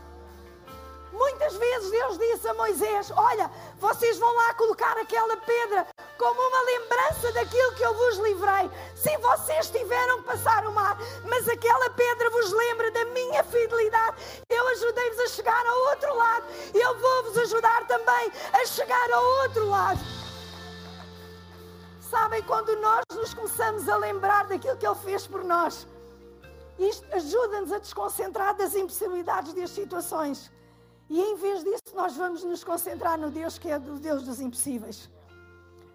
Muitas 1.12 1.54
vezes 1.56 1.90
Deus 1.90 2.18
disse 2.18 2.48
a 2.48 2.54
Moisés: 2.54 3.10
Olha, 3.14 3.50
vocês 3.78 4.18
vão 4.18 4.34
lá 4.34 4.54
colocar 4.54 4.96
aquela 4.96 5.36
pedra 5.36 5.86
como 6.22 6.40
uma 6.40 6.62
lembrança 6.62 7.32
daquilo 7.32 7.74
que 7.74 7.82
eu 7.82 7.92
vos 7.94 8.16
livrei. 8.18 8.70
Sim, 8.94 9.18
vocês 9.18 9.68
tiveram 9.70 10.18
que 10.18 10.28
passar 10.28 10.64
o 10.68 10.72
mar, 10.72 10.96
mas 11.28 11.48
aquela 11.48 11.90
pedra 11.90 12.30
vos 12.30 12.52
lembra 12.52 12.92
da 12.92 13.04
minha 13.06 13.42
fidelidade. 13.42 14.22
Eu 14.48 14.68
ajudei-vos 14.68 15.18
a 15.18 15.26
chegar 15.26 15.66
ao 15.66 15.78
outro 15.90 16.14
lado. 16.14 16.46
Eu 16.72 16.96
vou-vos 17.00 17.38
ajudar 17.38 17.88
também 17.88 18.32
a 18.52 18.64
chegar 18.66 19.10
ao 19.10 19.24
outro 19.42 19.68
lado. 19.68 19.98
Sabem, 21.98 22.40
quando 22.44 22.76
nós 22.76 23.02
nos 23.12 23.34
começamos 23.34 23.88
a 23.88 23.96
lembrar 23.96 24.46
daquilo 24.46 24.76
que 24.76 24.86
Ele 24.86 24.94
fez 24.94 25.26
por 25.26 25.42
nós, 25.42 25.88
isto 26.78 27.04
ajuda-nos 27.12 27.72
a 27.72 27.78
desconcentrar 27.78 28.56
das 28.56 28.76
impossibilidades 28.76 29.54
das 29.54 29.70
situações. 29.70 30.52
E 31.10 31.20
em 31.20 31.34
vez 31.34 31.64
disso, 31.64 31.96
nós 31.96 32.16
vamos 32.16 32.44
nos 32.44 32.62
concentrar 32.62 33.18
no 33.18 33.28
Deus 33.28 33.58
que 33.58 33.68
é 33.68 33.76
o 33.76 33.98
Deus 33.98 34.22
dos 34.22 34.40
impossíveis. 34.40 35.10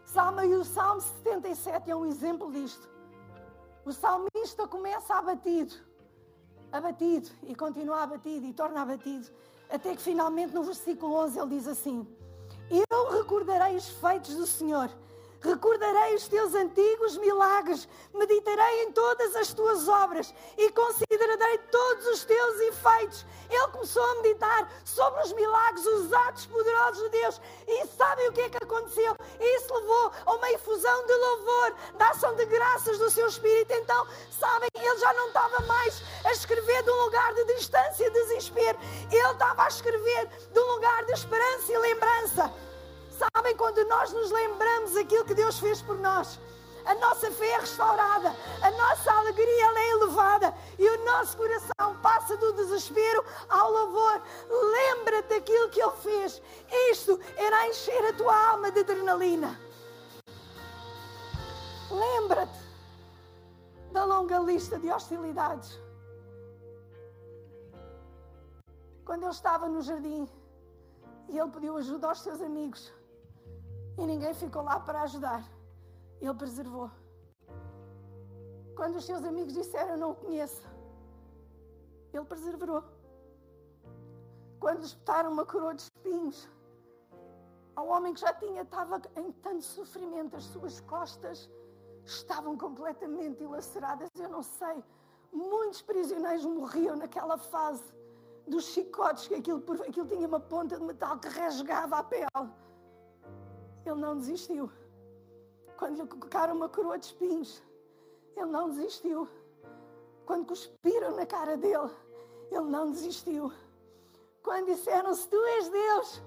Salmo, 0.07 0.41
e 0.41 0.55
o 0.55 0.63
Salmo 0.63 1.01
77 1.01 1.91
é 1.91 1.95
um 1.95 2.05
exemplo 2.05 2.49
disto. 2.49 2.89
O 3.83 3.91
salmista 3.91 4.65
começa 4.65 5.13
abatido, 5.13 5.75
abatido 6.71 7.29
e 7.43 7.53
continua 7.53 8.03
abatido 8.03 8.45
e 8.45 8.53
torna 8.53 8.81
abatido, 8.81 9.27
até 9.69 9.93
que 9.93 10.01
finalmente 10.01 10.53
no 10.53 10.63
versículo 10.63 11.13
11 11.13 11.39
ele 11.39 11.49
diz 11.49 11.67
assim: 11.67 12.07
Eu 12.69 13.09
recordarei 13.17 13.75
os 13.75 13.89
feitos 13.89 14.33
do 14.35 14.47
Senhor 14.47 14.89
Recordarei 15.41 16.15
os 16.15 16.27
teus 16.27 16.55
antigos 16.55 17.17
milagres, 17.17 17.87
meditarei 18.13 18.83
em 18.83 18.91
todas 18.91 19.35
as 19.35 19.53
tuas 19.53 19.87
obras 19.87 20.33
e 20.57 20.71
considerarei 20.71 21.57
todos 21.71 22.07
os 22.07 22.25
teus 22.25 22.59
efeitos. 22.61 23.25
Ele 23.49 23.67
começou 23.67 24.03
a 24.03 24.15
meditar 24.15 24.71
sobre 24.83 25.21
os 25.23 25.33
milagres, 25.33 25.85
os 25.85 26.13
atos 26.13 26.45
poderosos 26.45 27.03
de 27.03 27.09
Deus. 27.09 27.41
E 27.67 27.87
sabem 27.87 28.27
o 28.27 28.33
que 28.33 28.41
é 28.41 28.49
que 28.49 28.63
aconteceu? 28.63 29.15
Isso 29.39 29.73
levou 29.73 30.11
a 30.25 30.33
uma 30.33 30.51
efusão 30.51 31.05
de 31.05 31.13
louvor, 31.13 31.75
da 31.97 32.09
ação 32.09 32.35
de 32.35 32.45
graças 32.45 32.97
do 32.97 33.09
seu 33.09 33.27
Espírito. 33.27 33.73
Então, 33.73 34.07
sabem, 34.31 34.69
ele 34.75 34.97
já 34.97 35.13
não 35.13 35.27
estava 35.27 35.59
mais 35.61 36.01
a 36.23 36.31
escrever 36.31 36.83
de 36.83 36.89
um 36.89 37.01
lugar 37.03 37.33
de 37.33 37.45
distância 37.45 38.05
e 38.05 38.09
desespero. 38.09 38.77
Ele 39.11 39.31
estava 39.31 39.63
a 39.63 39.67
escrever 39.67 40.27
de 40.51 40.59
um 40.59 40.71
lugar 40.73 41.05
de 41.05 41.13
esperança 41.13 41.71
e 41.71 41.77
lembrança. 41.77 42.53
Sabem 43.33 43.55
quando 43.55 43.83
nós 43.85 44.11
nos 44.11 44.29
lembramos 44.31 44.95
aquilo 44.95 45.25
que 45.25 45.33
Deus 45.33 45.59
fez 45.59 45.81
por 45.81 45.97
nós? 45.97 46.39
A 46.87 46.95
nossa 46.95 47.29
fé 47.31 47.45
é 47.49 47.59
restaurada, 47.59 48.33
a 48.61 48.71
nossa 48.71 49.11
alegria 49.11 49.65
é 49.75 49.91
elevada 49.91 50.53
e 50.79 50.89
o 50.89 51.03
nosso 51.03 51.35
coração 51.35 51.99
passa 52.01 52.37
do 52.37 52.53
desespero 52.53 53.25
ao 53.49 53.69
louvor. 53.71 54.21
Lembra-te 54.49 55.27
daquilo 55.27 55.69
que 55.69 55.81
Ele 55.81 55.91
fez. 55.97 56.41
Isto 56.91 57.19
irá 57.37 57.67
encher 57.67 58.05
a 58.05 58.13
tua 58.13 58.49
alma 58.51 58.71
de 58.71 58.79
adrenalina. 58.79 59.59
Lembra-te 61.91 62.59
da 63.91 64.05
longa 64.05 64.39
lista 64.39 64.79
de 64.79 64.89
hostilidades. 64.89 65.77
Quando 69.03 69.23
ele 69.23 69.31
estava 69.31 69.67
no 69.67 69.81
jardim 69.81 70.29
e 71.27 71.37
ele 71.37 71.51
pediu 71.51 71.75
ajuda 71.75 72.07
aos 72.07 72.21
seus 72.21 72.41
amigos, 72.41 72.93
e 73.97 74.05
ninguém 74.05 74.33
ficou 74.33 74.63
lá 74.63 74.79
para 74.79 75.01
ajudar. 75.01 75.56
Ele 76.21 76.33
preservou. 76.33 76.89
Quando 78.75 78.95
os 78.97 79.05
seus 79.05 79.23
amigos 79.23 79.53
disseram 79.53 79.97
não 79.97 80.11
o 80.11 80.15
conheço, 80.15 80.67
ele 82.13 82.25
preservou. 82.25 82.83
Quando 84.59 84.83
espetaram 84.83 85.31
uma 85.31 85.45
coroa 85.45 85.73
de 85.75 85.83
espinhos 85.83 86.49
ao 87.75 87.87
homem 87.87 88.13
que 88.13 88.21
já 88.21 88.33
tinha, 88.33 88.63
estava 88.63 89.01
em 89.15 89.31
tanto 89.31 89.63
sofrimento, 89.63 90.35
as 90.35 90.43
suas 90.45 90.79
costas 90.81 91.49
estavam 92.05 92.57
completamente 92.57 93.37
dilaceradas. 93.37 94.09
Eu 94.19 94.29
não 94.29 94.41
sei, 94.41 94.83
muitos 95.31 95.81
prisioneiros 95.81 96.45
morriam 96.45 96.95
naquela 96.95 97.37
fase 97.37 97.83
dos 98.47 98.65
chicotes, 98.65 99.27
que 99.27 99.35
aquilo, 99.35 99.63
aquilo 99.87 100.07
tinha 100.07 100.27
uma 100.27 100.39
ponta 100.39 100.77
de 100.77 100.83
metal 100.83 101.19
que 101.19 101.27
rasgava 101.27 101.97
a 101.97 102.03
pele. 102.03 102.27
Ele 103.85 103.95
não 103.95 104.17
desistiu. 104.17 104.71
Quando 105.77 106.01
lhe 106.01 106.07
colocaram 106.07 106.55
uma 106.55 106.67
coroa 106.67 106.97
de 106.97 107.05
espinhos, 107.05 107.63
ele 108.35 108.47
não 108.47 108.69
desistiu. 108.69 109.27
Quando 110.25 110.47
cuspiram 110.47 111.15
na 111.15 111.25
cara 111.25 111.55
dele, 111.55 111.91
ele 112.51 112.65
não 112.65 112.91
desistiu. 112.91 113.51
Quando 114.43 114.65
disseram: 114.65 115.13
Se 115.13 115.27
tu 115.29 115.35
és 115.35 115.69
Deus, 115.69 116.23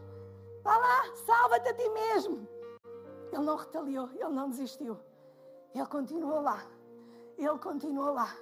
vá 0.62 0.76
lá, 0.76 1.16
salva-te 1.26 1.68
a 1.68 1.74
ti 1.74 1.88
mesmo. 1.88 2.48
Ele 3.32 3.42
não 3.42 3.56
retaliou, 3.56 4.08
ele 4.14 4.28
não 4.28 4.50
desistiu. 4.50 4.96
Ele 5.74 5.86
continuou 5.86 6.40
lá. 6.40 6.64
Ele 7.36 7.58
continuou 7.58 8.12
lá. 8.12 8.34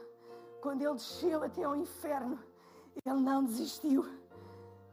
Quando 0.60 0.82
ele 0.82 0.94
desceu 0.94 1.42
até 1.42 1.64
ao 1.64 1.76
inferno, 1.76 2.38
ele 3.04 3.20
não 3.20 3.44
desistiu. 3.44 4.04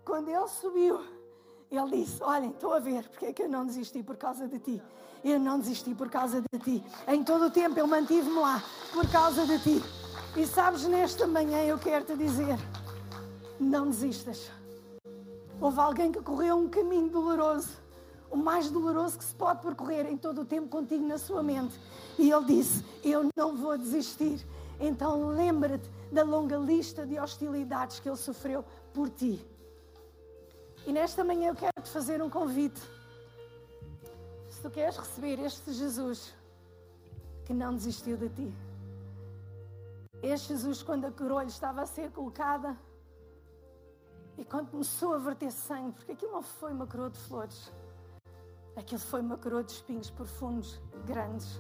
Quando 0.06 0.30
ele 0.30 0.48
subiu, 0.48 1.00
ele 1.72 2.04
disse: 2.04 2.22
Olhem, 2.24 2.52
estou 2.52 2.74
a 2.74 2.80
ver 2.80 3.08
porque 3.10 3.26
é 3.26 3.34
que 3.34 3.44
eu 3.44 3.50
não 3.50 3.66
desisti 3.66 4.04
por 4.04 4.18
causa 4.18 4.48
de 4.48 4.60
ti. 4.60 4.82
Eu 5.24 5.40
não 5.40 5.60
desisti 5.60 5.96
por 5.96 6.10
causa 6.10 6.42
de 6.42 6.60
ti. 6.60 6.84
Em 7.08 7.24
todo 7.24 7.46
o 7.46 7.52
tempo 7.52 7.80
eu 7.80 7.88
mantive-me 7.88 8.40
lá 8.40 8.64
por 8.94 9.10
causa 9.10 9.46
de 9.46 9.58
ti. 9.60 9.84
E 10.38 10.46
sabes, 10.46 10.86
nesta 10.86 11.26
manhã 11.26 11.64
eu 11.64 11.80
quero 11.80 12.06
te 12.06 12.16
dizer: 12.16 12.58
não 13.60 13.88
desistas. 13.90 14.52
Houve 15.60 15.80
alguém 15.80 16.12
que 16.12 16.22
correu 16.22 16.58
um 16.58 16.68
caminho 16.68 17.10
doloroso, 17.10 17.70
o 18.30 18.36
mais 18.36 18.70
doloroso 18.70 19.18
que 19.18 19.24
se 19.24 19.34
pode 19.34 19.62
percorrer 19.62 20.06
em 20.06 20.18
todo 20.18 20.42
o 20.42 20.46
tempo 20.46 20.68
contigo 20.68 21.08
na 21.08 21.18
sua 21.18 21.42
mente. 21.42 21.80
E 22.20 22.32
ele 22.32 22.46
disse: 22.46 22.84
Eu 23.04 23.30
não 23.36 23.56
vou 23.56 23.78
desistir. 23.78 24.46
Então 24.80 25.30
lembra-te 25.30 25.90
da 26.12 26.24
longa 26.24 26.58
lista 26.58 27.06
de 27.06 27.18
hostilidades 27.18 28.00
que 28.00 28.10
ele 28.10 28.18
sofreu 28.18 28.64
por 28.94 29.10
ti. 29.10 29.46
E 30.86 30.94
nesta 30.94 31.24
manhã 31.24 31.50
eu 31.50 31.56
quero 31.56 31.82
te 31.82 31.90
fazer 31.90 32.22
um 32.22 32.30
convite. 32.30 32.80
Se 34.50 34.62
tu 34.62 34.70
queres 34.70 34.96
receber 34.98 35.40
este 35.40 35.74
Jesus 35.74 36.32
que 37.44 37.54
não 37.54 37.74
desistiu 37.74 38.16
de 38.16 38.30
ti, 38.30 38.54
este 40.22 40.50
Jesus, 40.50 40.84
quando 40.84 41.06
a 41.06 41.12
coroa 41.12 41.44
estava 41.46 41.82
a 41.82 41.86
ser 41.88 42.12
colocada 42.12 42.78
e 44.38 44.46
quando 44.46 44.70
começou 44.70 45.14
a 45.14 45.18
verter 45.18 45.52
sangue, 45.52 45.94
porque 45.94 46.12
aquilo 46.12 46.34
não 46.34 46.44
foi 46.44 46.72
uma 46.72 46.86
coroa 46.86 47.10
de 47.10 47.20
flores, 47.20 47.72
aquilo 48.76 49.02
foi 49.02 49.22
uma 49.22 49.38
coroa 49.38 49.64
de 49.64 49.72
espinhos 49.72 50.12
profundos, 50.12 50.80
grandes, 51.06 51.60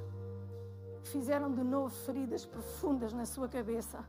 que 1.03 1.09
fizeram 1.09 1.51
de 1.51 1.63
novo 1.63 1.89
feridas 2.05 2.45
profundas 2.45 3.11
na 3.11 3.25
sua 3.25 3.49
cabeça. 3.49 4.05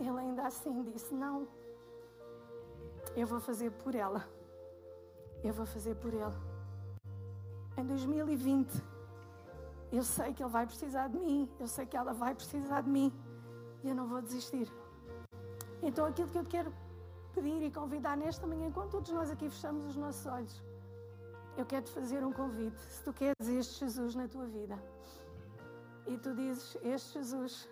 Ele 0.00 0.18
ainda 0.18 0.46
assim 0.46 0.82
disse: 0.82 1.12
Não, 1.14 1.48
eu 3.20 3.26
vou 3.26 3.40
fazer 3.40 3.70
por 3.82 3.94
ela. 3.94 4.28
Eu 5.42 5.52
vou 5.52 5.66
fazer 5.66 5.94
por 5.96 6.12
ele. 6.14 6.36
Em 7.76 7.84
2020, 7.84 8.82
eu 9.92 10.02
sei 10.02 10.32
que 10.32 10.42
ele 10.42 10.50
vai 10.50 10.66
precisar 10.66 11.08
de 11.08 11.18
mim. 11.18 11.48
Eu 11.58 11.66
sei 11.66 11.84
que 11.86 11.96
ela 11.96 12.12
vai 12.12 12.34
precisar 12.34 12.80
de 12.82 12.90
mim. 12.90 13.12
E 13.82 13.88
eu 13.88 13.94
não 13.94 14.06
vou 14.08 14.20
desistir. 14.22 14.68
Então, 15.82 16.04
aquilo 16.06 16.28
que 16.28 16.38
eu 16.38 16.44
quero 16.44 16.72
pedir 17.34 17.62
e 17.62 17.70
convidar 17.70 18.16
nesta 18.16 18.46
manhã, 18.46 18.66
enquanto 18.66 18.92
todos 18.92 19.10
nós 19.10 19.30
aqui 19.30 19.48
fechamos 19.48 19.84
os 19.90 19.96
nossos 19.96 20.26
olhos, 20.26 20.62
eu 21.56 21.66
quero 21.66 21.84
te 21.84 21.92
fazer 21.92 22.24
um 22.24 22.32
convite. 22.32 22.78
Se 22.78 23.02
tu 23.02 23.12
queres 23.12 23.48
este 23.48 23.80
Jesus 23.80 24.14
na 24.14 24.28
tua 24.28 24.46
vida 24.46 24.78
e 26.06 26.16
tu 26.18 26.34
dizes: 26.34 26.76
Este 26.82 27.14
Jesus 27.14 27.68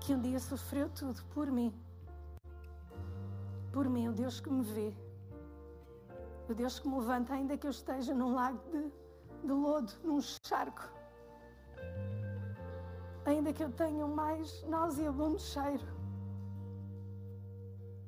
que 0.00 0.14
um 0.14 0.20
dia 0.20 0.38
sofreu 0.38 0.88
tudo 0.88 1.20
por 1.34 1.50
mim 1.50 1.74
por 3.72 3.88
mim, 3.88 4.08
o 4.08 4.12
Deus 4.12 4.40
que 4.40 4.50
me 4.50 4.62
vê, 4.62 4.94
o 6.48 6.54
Deus 6.54 6.78
que 6.78 6.88
me 6.88 6.98
levanta, 6.98 7.34
ainda 7.34 7.56
que 7.56 7.66
eu 7.66 7.70
esteja 7.70 8.14
num 8.14 8.34
lago 8.34 8.60
de, 8.70 8.92
de 9.46 9.52
lodo, 9.52 9.92
num 10.04 10.20
charco, 10.46 10.88
ainda 13.24 13.52
que 13.52 13.62
eu 13.62 13.70
tenha 13.72 14.04
um 14.04 14.14
mais 14.14 14.62
nauseabundo 14.64 15.38
cheiro, 15.38 15.84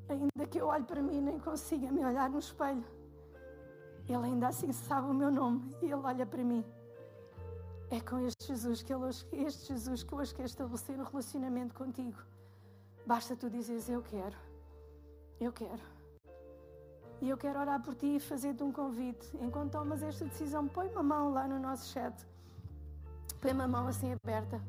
ainda 0.09 0.47
que 0.47 0.61
eu 0.61 0.66
olhe 0.66 0.85
para 0.85 1.03
mim 1.03 1.18
e 1.18 1.21
nem 1.21 1.38
consiga 1.38 1.90
me 1.90 2.05
olhar 2.05 2.31
no 2.31 2.38
espelho, 2.38 2.85
Ele 4.09 4.25
ainda 4.25 4.49
assim 4.49 4.73
sabe 4.73 5.09
o 5.09 5.14
meu 5.14 5.31
nome 5.31 5.75
e 5.83 5.87
Ele 5.87 5.94
olha 5.94 6.25
para 6.25 6.42
mim. 6.42 6.64
É 7.90 8.01
com 8.01 8.18
este 8.18 8.47
Jesus 8.47 8.83
que 8.83 8.94
hoje, 8.94 9.27
este 9.33 9.68
Jesus 9.68 10.03
que 10.03 10.14
hoje 10.14 10.35
quer 10.35 10.44
estabelecer 10.44 10.99
um 11.01 11.05
relacionamento 11.05 11.75
contigo. 11.75 12.18
Basta 13.07 13.35
tu 13.35 13.49
dizeres 13.49 13.88
eu 13.88 14.03
quero. 14.03 14.48
Eu 15.40 15.53
quero. 15.53 15.81
E 17.20 17.29
eu 17.29 17.37
quero 17.37 17.59
orar 17.61 17.81
por 17.83 17.94
ti 17.94 18.16
e 18.16 18.20
fazer-te 18.20 18.62
um 18.62 18.72
convite. 18.72 19.27
Enquanto 19.40 19.72
tomas 19.72 20.03
esta 20.03 20.24
decisão, 20.24 20.66
põe 20.66 20.88
uma 20.88 21.03
mão 21.03 21.31
lá 21.33 21.46
no 21.46 21.59
nosso 21.59 21.92
chat. 21.92 22.14
Põe 23.40 23.53
uma 23.53 23.68
mão 23.68 23.87
assim 23.87 24.12
aberta. 24.12 24.61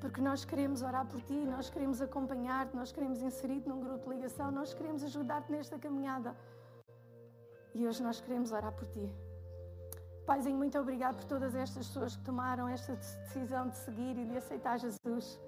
Porque 0.00 0.20
nós 0.20 0.44
queremos 0.44 0.82
orar 0.82 1.06
por 1.06 1.20
ti, 1.22 1.46
nós 1.46 1.70
queremos 1.70 2.00
acompanhar-te, 2.00 2.76
nós 2.76 2.92
queremos 2.92 3.22
inserir-te 3.22 3.68
num 3.68 3.80
grupo 3.80 4.08
de 4.08 4.16
ligação, 4.16 4.50
nós 4.52 4.74
queremos 4.74 5.02
ajudar-te 5.02 5.50
nesta 5.50 5.78
caminhada. 5.78 6.36
E 7.74 7.86
hoje 7.86 8.02
nós 8.02 8.20
queremos 8.20 8.52
orar 8.52 8.72
por 8.72 8.86
ti. 8.86 9.10
Paizinho, 10.26 10.56
muito 10.56 10.78
obrigado 10.78 11.16
por 11.16 11.24
todas 11.24 11.54
estas 11.54 11.86
pessoas 11.88 12.16
que 12.16 12.22
tomaram 12.22 12.68
esta 12.68 12.94
decisão 12.94 13.68
de 13.68 13.76
seguir 13.78 14.16
e 14.16 14.24
de 14.24 14.36
aceitar 14.36 14.78
Jesus. 14.78 15.40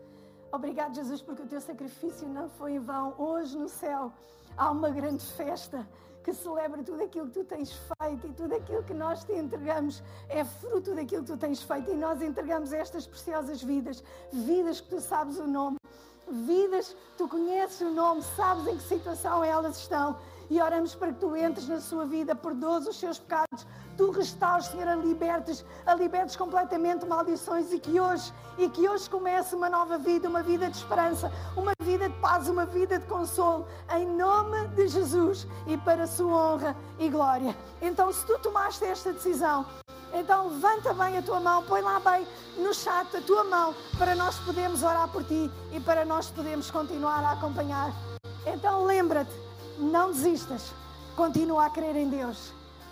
Obrigado, 0.52 0.94
Jesus, 0.94 1.20
porque 1.22 1.42
o 1.42 1.46
teu 1.46 1.60
sacrifício 1.60 2.28
não 2.28 2.48
foi 2.48 2.72
em 2.72 2.78
vão. 2.78 3.14
Hoje 3.18 3.56
no 3.56 3.68
céu 3.68 4.12
há 4.56 4.70
uma 4.70 4.90
grande 4.90 5.24
festa 5.24 5.86
que 6.24 6.34
celebra 6.34 6.82
tudo 6.82 7.04
aquilo 7.04 7.26
que 7.28 7.34
tu 7.34 7.44
tens 7.44 7.72
feito 7.72 8.26
e 8.26 8.32
tudo 8.32 8.52
aquilo 8.54 8.82
que 8.82 8.92
nós 8.92 9.22
te 9.22 9.32
entregamos. 9.32 10.02
É 10.28 10.44
fruto 10.44 10.92
daquilo 10.92 11.22
que 11.22 11.32
tu 11.32 11.36
tens 11.36 11.62
feito 11.62 11.90
e 11.92 11.94
nós 11.94 12.20
entregamos 12.20 12.72
estas 12.72 13.06
preciosas 13.06 13.62
vidas, 13.62 14.02
vidas 14.32 14.80
que 14.80 14.88
tu 14.88 15.00
sabes 15.00 15.38
o 15.38 15.46
nome, 15.46 15.76
vidas 16.28 16.88
que 16.88 17.18
tu 17.18 17.28
conheces 17.28 17.80
o 17.80 17.90
nome, 17.90 18.22
sabes 18.34 18.66
em 18.66 18.76
que 18.76 18.82
situação 18.82 19.44
elas 19.44 19.78
estão. 19.78 20.18
E 20.50 20.60
oramos 20.60 20.94
para 20.96 21.12
que 21.12 21.20
tu 21.20 21.36
entres 21.36 21.68
na 21.68 21.80
sua 21.80 22.04
vida, 22.04 22.34
perdoes 22.34 22.88
os 22.88 22.98
seus 22.98 23.18
pecados, 23.20 23.66
tu 23.96 24.10
restaures, 24.10 24.66
Senhor, 24.66 24.88
a 24.88 24.94
libertes, 24.94 25.64
a 25.84 25.94
libertes 25.94 26.36
completamente 26.36 27.06
maldições 27.06 27.72
e 27.72 27.78
que 27.78 27.98
hoje, 27.98 28.32
e 28.58 28.68
que 28.68 28.88
hoje 28.88 29.08
comece 29.08 29.54
uma 29.54 29.68
nova 29.68 29.98
vida, 29.98 30.28
uma 30.28 30.42
vida 30.42 30.68
de 30.68 30.76
esperança, 30.76 31.32
uma 31.56 31.72
vida 31.82 32.08
de 32.08 32.16
paz, 32.16 32.48
uma 32.48 32.66
vida 32.66 32.98
de 32.98 33.06
consolo, 33.06 33.66
em 33.94 34.06
nome 34.06 34.68
de 34.68 34.88
Jesus 34.88 35.46
e 35.66 35.76
para 35.78 36.04
a 36.04 36.06
sua 36.06 36.54
honra 36.54 36.76
e 36.98 37.08
glória. 37.08 37.56
Então, 37.80 38.12
se 38.12 38.24
tu 38.26 38.38
tomaste 38.38 38.84
esta 38.84 39.12
decisão, 39.12 39.66
então 40.12 40.48
levanta 40.48 40.94
bem 40.94 41.18
a 41.18 41.22
tua 41.22 41.40
mão, 41.40 41.62
põe 41.64 41.80
lá 41.80 42.00
bem 42.00 42.26
no 42.56 42.72
chat 42.72 43.16
a 43.16 43.20
tua 43.20 43.44
mão 43.44 43.74
para 43.98 44.14
nós 44.14 44.38
podermos 44.40 44.82
orar 44.82 45.08
por 45.08 45.24
ti 45.24 45.50
e 45.72 45.80
para 45.80 46.04
nós 46.04 46.30
podermos 46.30 46.70
continuar 46.70 47.22
a 47.24 47.32
acompanhar. 47.32 47.92
Então 48.46 48.84
lembra-te, 48.84 49.32
não 49.78 50.12
desistas, 50.12 50.72
continua 51.16 51.66
a 51.66 51.70
crer 51.70 51.96
em 51.96 52.08
Deus, 52.08 52.52